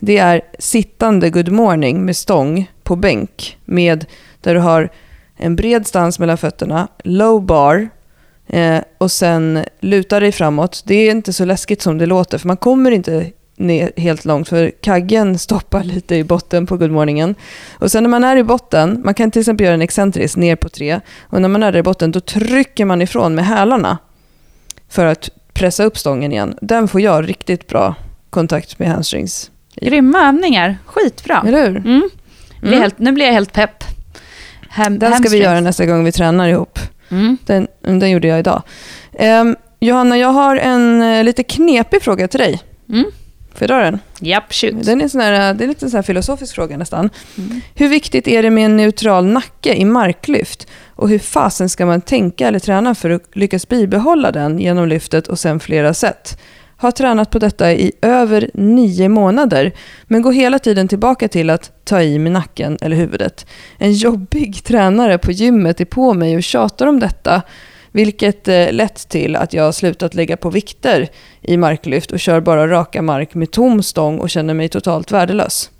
[0.00, 3.58] Det är sittande good morning med stång på bänk.
[3.64, 4.06] Med,
[4.40, 4.88] där du har
[5.36, 7.88] en bred stans mellan fötterna, low bar
[8.48, 10.82] Eh, och sen luta dig framåt.
[10.86, 14.48] Det är inte så läskigt som det låter, för man kommer inte ner helt långt,
[14.48, 17.34] för kaggen stoppar lite i botten på good morningen.
[17.72, 20.56] Och sen när man är i botten, man kan till exempel göra en excentrisk ner
[20.56, 23.98] på tre, och när man är där i botten då trycker man ifrån med hälarna
[24.88, 26.58] för att pressa upp stången igen.
[26.60, 27.94] Den får jag riktigt bra
[28.30, 29.50] kontakt med hamstrings.
[29.74, 31.44] Grymma övningar, skitbra.
[31.46, 31.76] Eller hur?
[31.76, 32.08] Mm.
[32.62, 32.80] Mm.
[32.80, 33.84] Helt, nu blir jag helt pepp.
[34.68, 36.78] Ham, Den ska vi göra nästa gång vi tränar ihop.
[37.10, 37.38] Mm.
[37.46, 38.62] Den, den gjorde jag idag.
[39.12, 42.62] Um, Johanna, jag har en uh, lite knepig fråga till dig.
[42.88, 43.04] Mm.
[43.56, 43.98] Får jag dra den?
[44.20, 44.84] Japp, shoot.
[44.84, 47.10] Den är sån här, det är lite sån här filosofisk fråga nästan.
[47.38, 47.60] Mm.
[47.74, 50.66] Hur viktigt är det med en neutral nacke i marklyft?
[50.88, 55.28] Och hur fasen ska man tänka eller träna för att lyckas bibehålla den genom lyftet
[55.28, 56.38] och sen flera sätt?
[56.78, 59.72] Har tränat på detta i över nio månader,
[60.04, 63.46] men går hela tiden tillbaka till att ta i med nacken eller huvudet.
[63.78, 67.42] En jobbig tränare på gymmet är på mig och tjatar om detta,
[67.92, 71.08] vilket eh, lett till att jag har slutat lägga på vikter
[71.42, 75.70] i marklyft och kör bara raka mark med tom stång och känner mig totalt värdelös.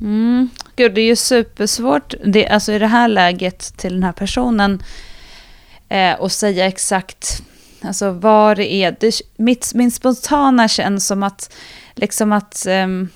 [0.00, 4.12] Mm, Gud, det är ju supersvårt det, alltså i det här läget till den här
[4.12, 4.82] personen
[5.88, 7.42] eh, att säga exakt
[7.80, 8.96] alltså vad det är.
[9.00, 11.52] Det, mitt, min spontana känns som att,
[11.94, 13.08] liksom att ehm, um,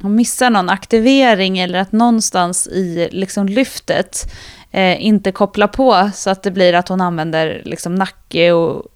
[0.00, 4.32] hon missar någon aktivering eller att någonstans i liksom, lyftet
[4.70, 8.86] eh, inte kopplar på så att det blir att hon använder liksom, nacke och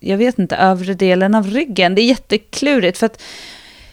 [0.00, 1.94] jag vet inte, övre delen av ryggen.
[1.94, 3.22] Det är jätteklurigt för att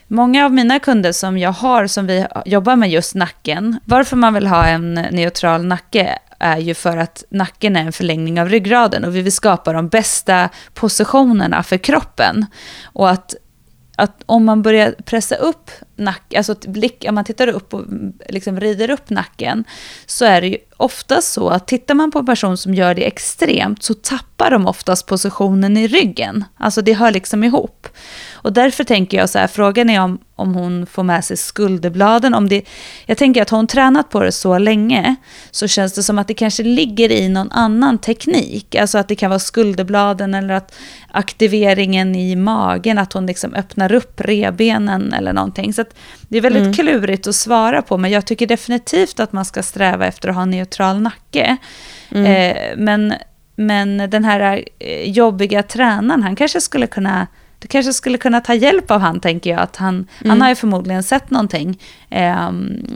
[0.08, 4.34] Många av mina kunder som jag har som vi jobbar med just nacken, varför man
[4.34, 9.06] vill ha en neutral nacke är ju för att nacken är en förlängning av ryggraden
[9.06, 12.46] och vi vill skapa de bästa positionerna för kroppen.
[12.84, 13.36] Och att
[13.98, 17.86] att om man börjar pressa upp nacken, alltså blick, om man tittar upp och
[18.30, 19.64] liksom rider upp nacken,
[20.06, 23.08] så är det ju oftast så att tittar man på en person som gör det
[23.08, 26.44] extremt så tappar de oftast positionen i ryggen.
[26.58, 27.88] Alltså det hör liksom ihop.
[28.46, 32.34] Och därför tänker jag så här, frågan är om, om hon får med sig skulderbladen.
[32.34, 32.62] Om det,
[33.06, 35.16] jag tänker att har hon tränat på det så länge
[35.52, 38.76] så känns det som att det kanske ligger i någon annan teknik.
[38.76, 40.76] Alltså att det kan vara skulderbladen eller att
[41.12, 45.74] aktiveringen i magen, att hon liksom öppnar upp rebenen eller någonting.
[45.74, 45.86] Så
[46.22, 46.74] det är väldigt mm.
[46.74, 50.42] klurigt att svara på, men jag tycker definitivt att man ska sträva efter att ha
[50.42, 51.58] en neutral nacke.
[52.12, 52.26] Mm.
[52.26, 53.14] Eh, men,
[53.56, 57.28] men den här eh, jobbiga tränaren, han kanske skulle kunna
[57.66, 59.60] du kanske skulle kunna ta hjälp av han, tänker jag.
[59.60, 60.30] Att han, mm.
[60.30, 61.82] han har ju förmodligen sett någonting.
[62.10, 62.52] Eh,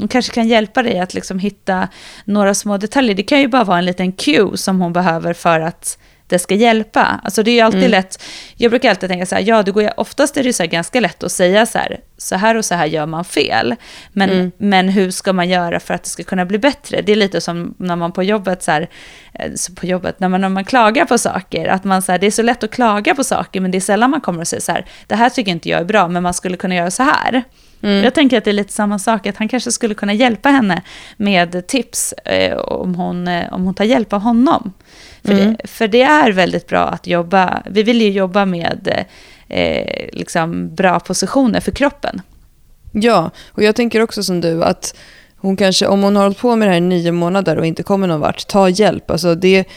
[0.09, 1.87] kanske kan hjälpa dig att liksom hitta
[2.25, 3.15] några små detaljer.
[3.15, 5.97] Det kan ju bara vara en liten cue som hon behöver för att
[6.29, 7.19] det ska hjälpa.
[7.23, 7.91] Alltså det är ju alltid mm.
[7.91, 8.23] lätt,
[8.55, 10.99] jag brukar alltid tänka så här, ja, det går ju, oftast är det så ganska
[10.99, 13.75] lätt att säga så här, så här och så här gör man fel.
[14.13, 14.51] Men, mm.
[14.57, 17.01] men hur ska man göra för att det ska kunna bli bättre?
[17.01, 18.89] Det är lite som när man på jobbet, så här,
[19.33, 22.27] eh, på jobbet, när man, när man klagar på saker, att man så här, det
[22.27, 24.61] är så lätt att klaga på saker, men det är sällan man kommer och säger
[24.61, 27.03] så här, det här tycker inte jag är bra, men man skulle kunna göra så
[27.03, 27.43] här.
[27.81, 28.03] Mm.
[28.03, 30.81] Jag tänker att det är lite samma sak, att han kanske skulle kunna hjälpa henne
[31.17, 34.73] med tips eh, om, hon, eh, om hon tar hjälp av honom.
[35.23, 35.55] För, mm.
[35.59, 39.05] det, för det är väldigt bra att jobba, vi vill ju jobba med
[39.47, 42.21] eh, liksom bra positioner för kroppen.
[42.91, 44.95] Ja, och jag tänker också som du att
[45.37, 47.83] hon kanske, om hon har hållit på med det här i nio månader och inte
[47.83, 49.11] kommer någon vart, ta hjälp.
[49.11, 49.67] Alltså det,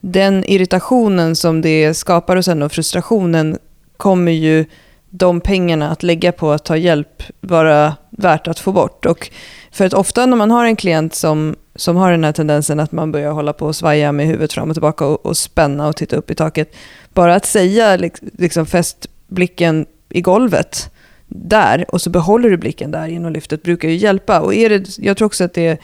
[0.00, 3.58] den irritationen som det skapar hos henne och frustrationen
[3.96, 4.64] kommer ju
[5.10, 9.06] de pengarna att lägga på att ta hjälp vara värt att få bort.
[9.06, 9.30] Och
[9.72, 12.92] för att ofta när man har en klient som, som har den här tendensen att
[12.92, 15.96] man börjar hålla på och svaja med huvudet fram och tillbaka och, och spänna och
[15.96, 16.74] titta upp i taket.
[17.14, 17.96] Bara att säga,
[18.38, 20.90] liksom fäst blicken i golvet
[21.26, 24.40] där och så behåller du blicken där genom lyftet brukar ju hjälpa.
[24.40, 25.78] Och är det, jag tror också att det är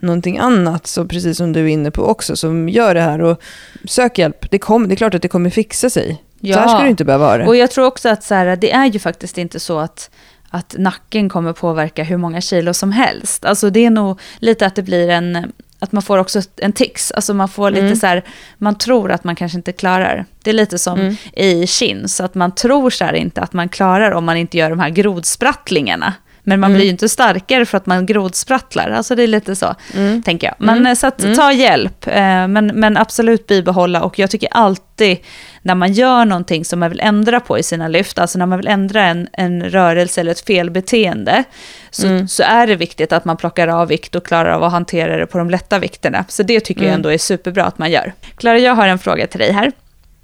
[0.00, 3.20] någonting annat, så precis som du är inne på också, som gör det här.
[3.20, 3.42] Och
[3.84, 4.50] sök hjälp.
[4.50, 6.22] Det, kom, det är klart att det kommer fixa sig.
[6.40, 6.54] Ja.
[6.54, 7.46] Så här ska du inte behöva ha det.
[7.46, 10.10] Och jag tror också att så här, det är ju faktiskt inte så att
[10.50, 13.44] att nacken kommer påverka hur många kilo som helst.
[13.44, 17.12] Alltså det är nog lite att det blir en, att man får också en tics.
[17.12, 17.96] Alltså man får lite mm.
[17.96, 18.24] så här,
[18.58, 20.24] man tror att man kanske inte klarar.
[20.42, 21.16] Det är lite som mm.
[21.32, 24.70] i chins, att man tror så här inte att man klarar om man inte gör
[24.70, 26.14] de här grodsprattlingarna.
[26.42, 26.76] Men man mm.
[26.76, 28.90] blir ju inte starkare för att man grodsprattlar.
[28.90, 30.22] Alltså det är lite så, mm.
[30.22, 30.54] tänker jag.
[30.58, 30.96] Men mm.
[30.96, 31.36] så att, mm.
[31.36, 34.02] ta hjälp, eh, men, men absolut bibehålla.
[34.02, 35.18] Och jag tycker alltid
[35.62, 38.58] när man gör någonting som man vill ändra på i sina lyft, alltså när man
[38.58, 41.44] vill ändra en, en rörelse eller ett felbeteende,
[41.90, 42.28] så, mm.
[42.28, 45.26] så är det viktigt att man plockar av vikt och klarar av att hantera det
[45.26, 46.24] på de lätta vikterna.
[46.28, 46.98] Så det tycker jag mm.
[46.98, 48.12] ändå är superbra att man gör.
[48.36, 49.72] Klara, jag har en fråga till dig här.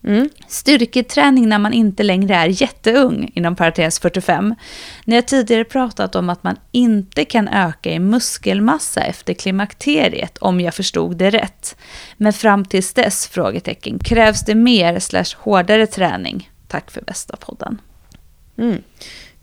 [0.06, 0.28] Mm.
[0.48, 4.54] Styrketräning när man inte längre är jätteung, inom parentes 45.
[5.04, 10.60] Ni har tidigare pratat om att man inte kan öka i muskelmassa efter klimakteriet, om
[10.60, 11.76] jag förstod det rätt.
[12.16, 13.26] Men fram tills dess?
[13.26, 13.98] frågetecken.
[13.98, 16.50] Krävs det mer slash hårdare träning?
[16.68, 17.80] Tack för bästa podden.
[18.58, 18.82] Mm.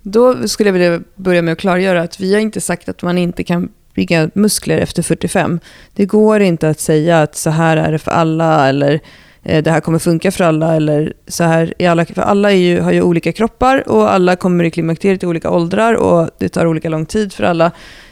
[0.02, 3.18] Då skulle jag vilja börja med att klargöra att vi har inte sagt att man
[3.18, 5.60] inte kan bygga muskler efter 45.
[5.94, 9.00] Det går inte att säga att så här är det för alla eller
[9.44, 10.76] Eh, det här kommer funka för alla.
[10.76, 14.64] Eller så här, i alla, för alla ju, har ju olika kroppar och alla kommer
[14.64, 17.72] i klimakteriet i olika åldrar och det tar olika lång tid för alla.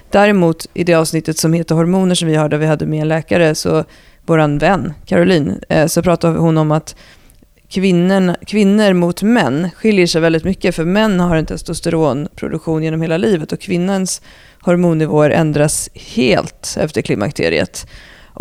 [0.10, 3.08] Däremot i det avsnittet som heter hormoner som vi har där vi hade med en
[3.08, 3.84] läkare, så
[4.26, 6.96] vår vän Caroline, eh, så pratade hon om att
[7.70, 10.76] kvinnor, kvinnor mot män skiljer sig väldigt mycket.
[10.76, 14.22] För män har en testosteronproduktion genom hela livet och kvinnans
[14.62, 17.88] hormonnivåer ändras helt efter klimakteriet.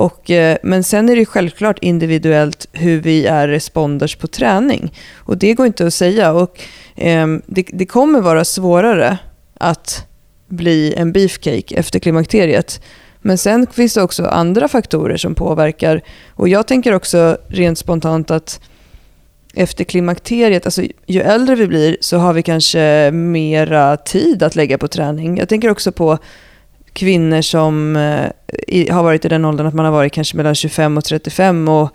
[0.01, 4.93] Och, eh, men sen är det självklart individuellt hur vi är responders på träning.
[5.17, 6.33] Och det går inte att säga.
[6.33, 6.61] Och,
[6.97, 9.19] eh, det, det, kommer vara svårare
[9.55, 10.07] att
[10.49, 12.83] bli en beefcake efter klimakteriet.
[13.21, 16.03] Men sen finns det också andra faktorer som påverkar.
[16.35, 18.61] Och jag tänker också rent spontant att
[19.55, 24.79] efter klimakteriet, alltså ju äldre vi blir så har vi kanske mera tid att lägga
[24.79, 25.39] på träning.
[25.39, 26.19] Jag tänker också på
[26.93, 28.31] kvinnor som eh,
[28.69, 31.69] i, har varit i den åldern att man har varit kanske mellan 25 och 35
[31.69, 31.91] och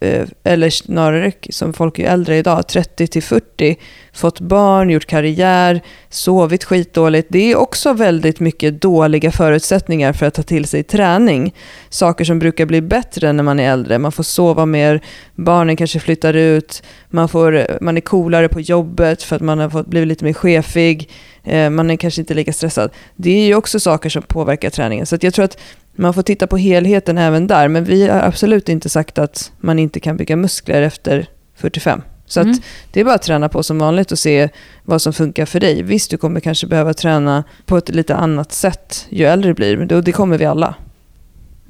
[0.00, 3.76] Eh, eller snarare som folk är äldre idag, 30 till 40,
[4.12, 7.28] fått barn, gjort karriär, sovit skitdåligt.
[7.30, 11.54] Det är också väldigt mycket dåliga förutsättningar för att ta till sig träning.
[11.88, 13.98] Saker som brukar bli bättre när man är äldre.
[13.98, 15.00] Man får sova mer,
[15.34, 19.70] barnen kanske flyttar ut, man, får, man är coolare på jobbet för att man har
[19.70, 21.10] fått blivit lite mer chefig,
[21.44, 22.90] eh, man är kanske inte lika stressad.
[23.16, 25.06] Det är ju också saker som påverkar träningen.
[25.06, 25.58] Så jag tror att
[26.00, 29.78] man får titta på helheten även där, men vi har absolut inte sagt att man
[29.78, 32.02] inte kan bygga muskler efter 45.
[32.26, 32.56] Så mm.
[32.92, 34.48] det är bara att träna på som vanligt och se
[34.84, 35.82] vad som funkar för dig.
[35.82, 39.76] Visst, du kommer kanske behöva träna på ett lite annat sätt ju äldre du blir,
[39.76, 40.74] men det kommer vi alla.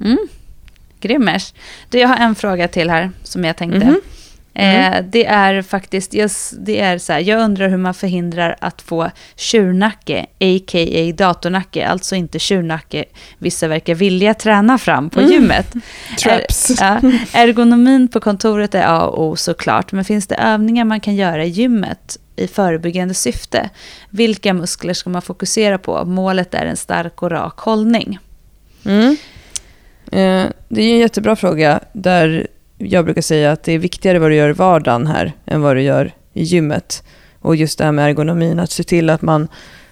[0.01, 0.17] Mm.
[0.99, 1.53] Grimmers.
[1.89, 3.81] Du, jag har en fråga till här som jag tänkte.
[3.81, 4.01] Mm.
[4.53, 4.93] Mm.
[4.93, 8.81] Eh, det är faktiskt, just, det är så här, jag undrar hur man förhindrar att
[8.81, 11.13] få tjurnacke, a.k.a.
[11.17, 13.05] datornacke, alltså inte tjurnacke
[13.37, 15.31] vissa verkar vilja träna fram på mm.
[15.31, 15.73] gymmet.
[16.17, 16.69] Traps.
[16.69, 20.99] Er, ja, ergonomin på kontoret är A och O såklart, men finns det övningar man
[20.99, 23.69] kan göra i gymmet i förebyggande syfte?
[24.09, 26.05] Vilka muskler ska man fokusera på?
[26.05, 28.19] Målet är en stark och rak hållning.
[28.85, 29.17] Mm.
[30.11, 32.47] Eh, det är en jättebra fråga där
[32.85, 35.75] jag brukar säga att det är viktigare vad du gör i vardagen här än vad
[35.75, 37.03] du gör i gymmet.
[37.39, 39.47] Och just det här med ergonomin, att se till att man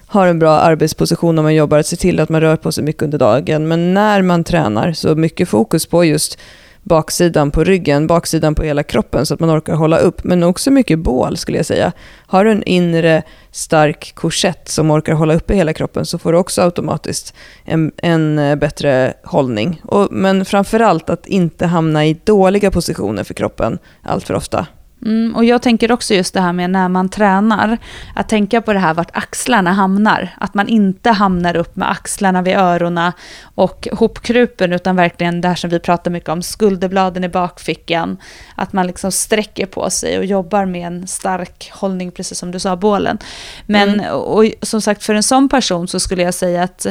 [0.06, 2.84] har en bra arbetsposition när man jobbar, att se till att man rör på sig
[2.84, 3.68] mycket under dagen.
[3.68, 6.38] Men när man tränar så mycket fokus på just
[6.82, 10.24] baksidan på ryggen, baksidan på hela kroppen så att man orkar hålla upp.
[10.24, 11.92] Men också mycket bål skulle jag säga.
[12.26, 16.38] Har du en inre stark korsett som orkar hålla uppe hela kroppen så får du
[16.38, 19.82] också automatiskt en, en eh, bättre hållning.
[19.84, 24.66] Och, men framförallt att inte hamna i dåliga positioner för kroppen allt för ofta.
[25.06, 27.78] Mm, och jag tänker också just det här med när man tränar,
[28.14, 30.34] att tänka på det här vart axlarna hamnar.
[30.38, 35.54] Att man inte hamnar upp med axlarna vid öronen och hopkrupen, utan verkligen det här
[35.54, 38.16] som vi pratar mycket om, skulderbladen i bakfickan.
[38.54, 42.58] Att man liksom sträcker på sig och jobbar med en stark hållning, precis som du
[42.58, 43.18] sa, bålen.
[43.66, 44.14] Men mm.
[44.14, 46.86] och, som sagt, för en sån person så skulle jag säga att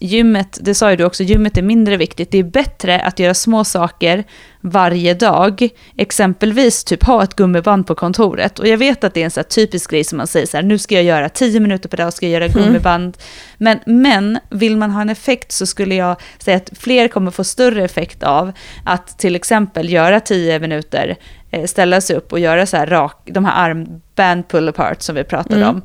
[0.00, 2.30] gymmet, det sa ju du också, gymmet är mindre viktigt.
[2.30, 4.24] Det är bättre att göra små saker
[4.60, 5.68] varje dag.
[5.96, 8.58] Exempelvis typ ha ett gummiband på kontoret.
[8.58, 10.64] Och jag vet att det är en så typisk grej som man säger så här,
[10.64, 12.64] nu ska jag göra tio minuter per dag, ska jag göra mm.
[12.64, 13.16] gummiband.
[13.58, 13.78] Mm.
[13.86, 17.44] Men, men vill man ha en effekt så skulle jag säga att fler kommer få
[17.44, 18.52] större effekt av
[18.84, 21.16] att till exempel göra tio minuter,
[21.50, 25.14] eh, ställa sig upp och göra så här rak, de här armband pull apart som
[25.14, 25.68] vi pratade mm.
[25.68, 25.82] om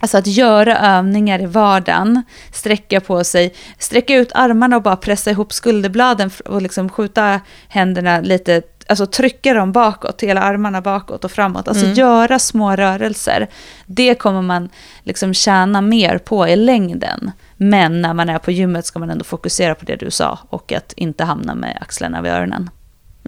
[0.00, 2.22] Alltså att göra övningar i vardagen,
[2.52, 8.20] sträcka på sig, sträcka ut armarna och bara pressa ihop skulderbladen och liksom skjuta händerna
[8.20, 11.68] lite, alltså trycka dem bakåt, hela armarna bakåt och framåt.
[11.68, 11.96] Alltså mm.
[11.96, 13.48] göra små rörelser.
[13.86, 14.68] Det kommer man
[15.02, 17.30] liksom tjäna mer på i längden.
[17.56, 20.72] Men när man är på gymmet ska man ändå fokusera på det du sa och
[20.72, 22.70] att inte hamna med axlarna vid öronen.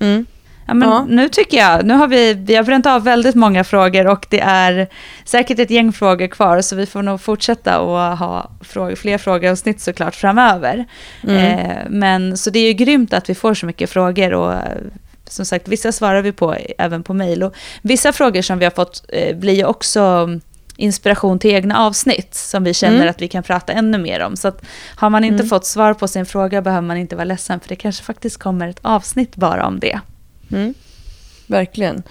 [0.00, 0.26] Mm.
[0.68, 1.06] Ja, men ja.
[1.08, 4.40] Nu tycker jag, nu har vi, vi har bränt av väldigt många frågor och det
[4.40, 4.88] är
[5.24, 9.80] säkert ett gäng frågor kvar så vi får nog fortsätta att ha frågor, fler frågeavsnitt
[9.80, 10.86] såklart framöver.
[11.22, 11.36] Mm.
[11.36, 14.54] Eh, men så det är ju grymt att vi får så mycket frågor och
[15.26, 18.72] som sagt vissa svarar vi på även på mejl och vissa frågor som vi har
[18.72, 20.28] fått eh, blir ju också
[20.76, 23.10] inspiration till egna avsnitt som vi känner mm.
[23.10, 24.36] att vi kan prata ännu mer om.
[24.36, 24.62] Så att
[24.96, 25.48] har man inte mm.
[25.48, 28.68] fått svar på sin fråga behöver man inte vara ledsen för det kanske faktiskt kommer
[28.68, 30.00] ett avsnitt bara om det.
[30.50, 30.74] Mm.
[31.48, 32.04] Verkligen.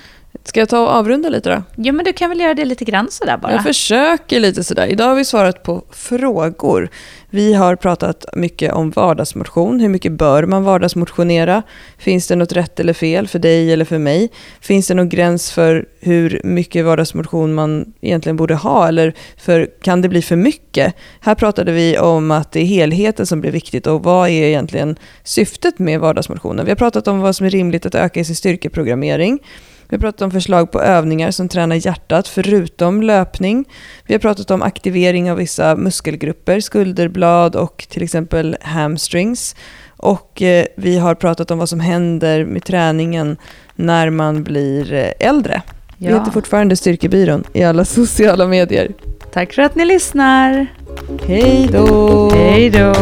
[0.43, 1.63] Ska jag ta och avrunda lite då?
[1.75, 3.51] Jo, men du kan väl göra det lite grann sådär bara.
[3.51, 4.87] Jag försöker lite sådär.
[4.87, 6.89] Idag har vi svarat på frågor.
[7.29, 9.79] Vi har pratat mycket om vardagsmotion.
[9.79, 11.63] Hur mycket bör man vardagsmotionera?
[11.97, 14.29] Finns det något rätt eller fel för dig eller för mig?
[14.61, 18.87] Finns det någon gräns för hur mycket vardagsmotion man egentligen borde ha?
[18.87, 20.93] Eller för, kan det bli för mycket?
[21.19, 24.95] Här pratade vi om att det är helheten som blir viktigt och vad är egentligen
[25.23, 26.65] syftet med vardagsmotionen?
[26.65, 29.39] Vi har pratat om vad som är rimligt att öka i sin styrkeprogrammering.
[29.89, 33.65] Vi har pratat om förslag på övningar som tränar hjärtat förutom löpning.
[34.07, 39.55] Vi har pratat om aktivering av vissa muskelgrupper, skulderblad och till exempel hamstrings.
[39.97, 43.37] Och eh, vi har pratat om vad som händer med träningen
[43.75, 45.61] när man blir eh, äldre.
[45.97, 46.11] Ja.
[46.11, 48.91] Vi heter fortfarande Styrkebyrån i alla sociala medier.
[49.33, 50.67] Tack för att ni lyssnar.
[51.27, 52.29] Hej då!
[52.33, 52.93] Hej då!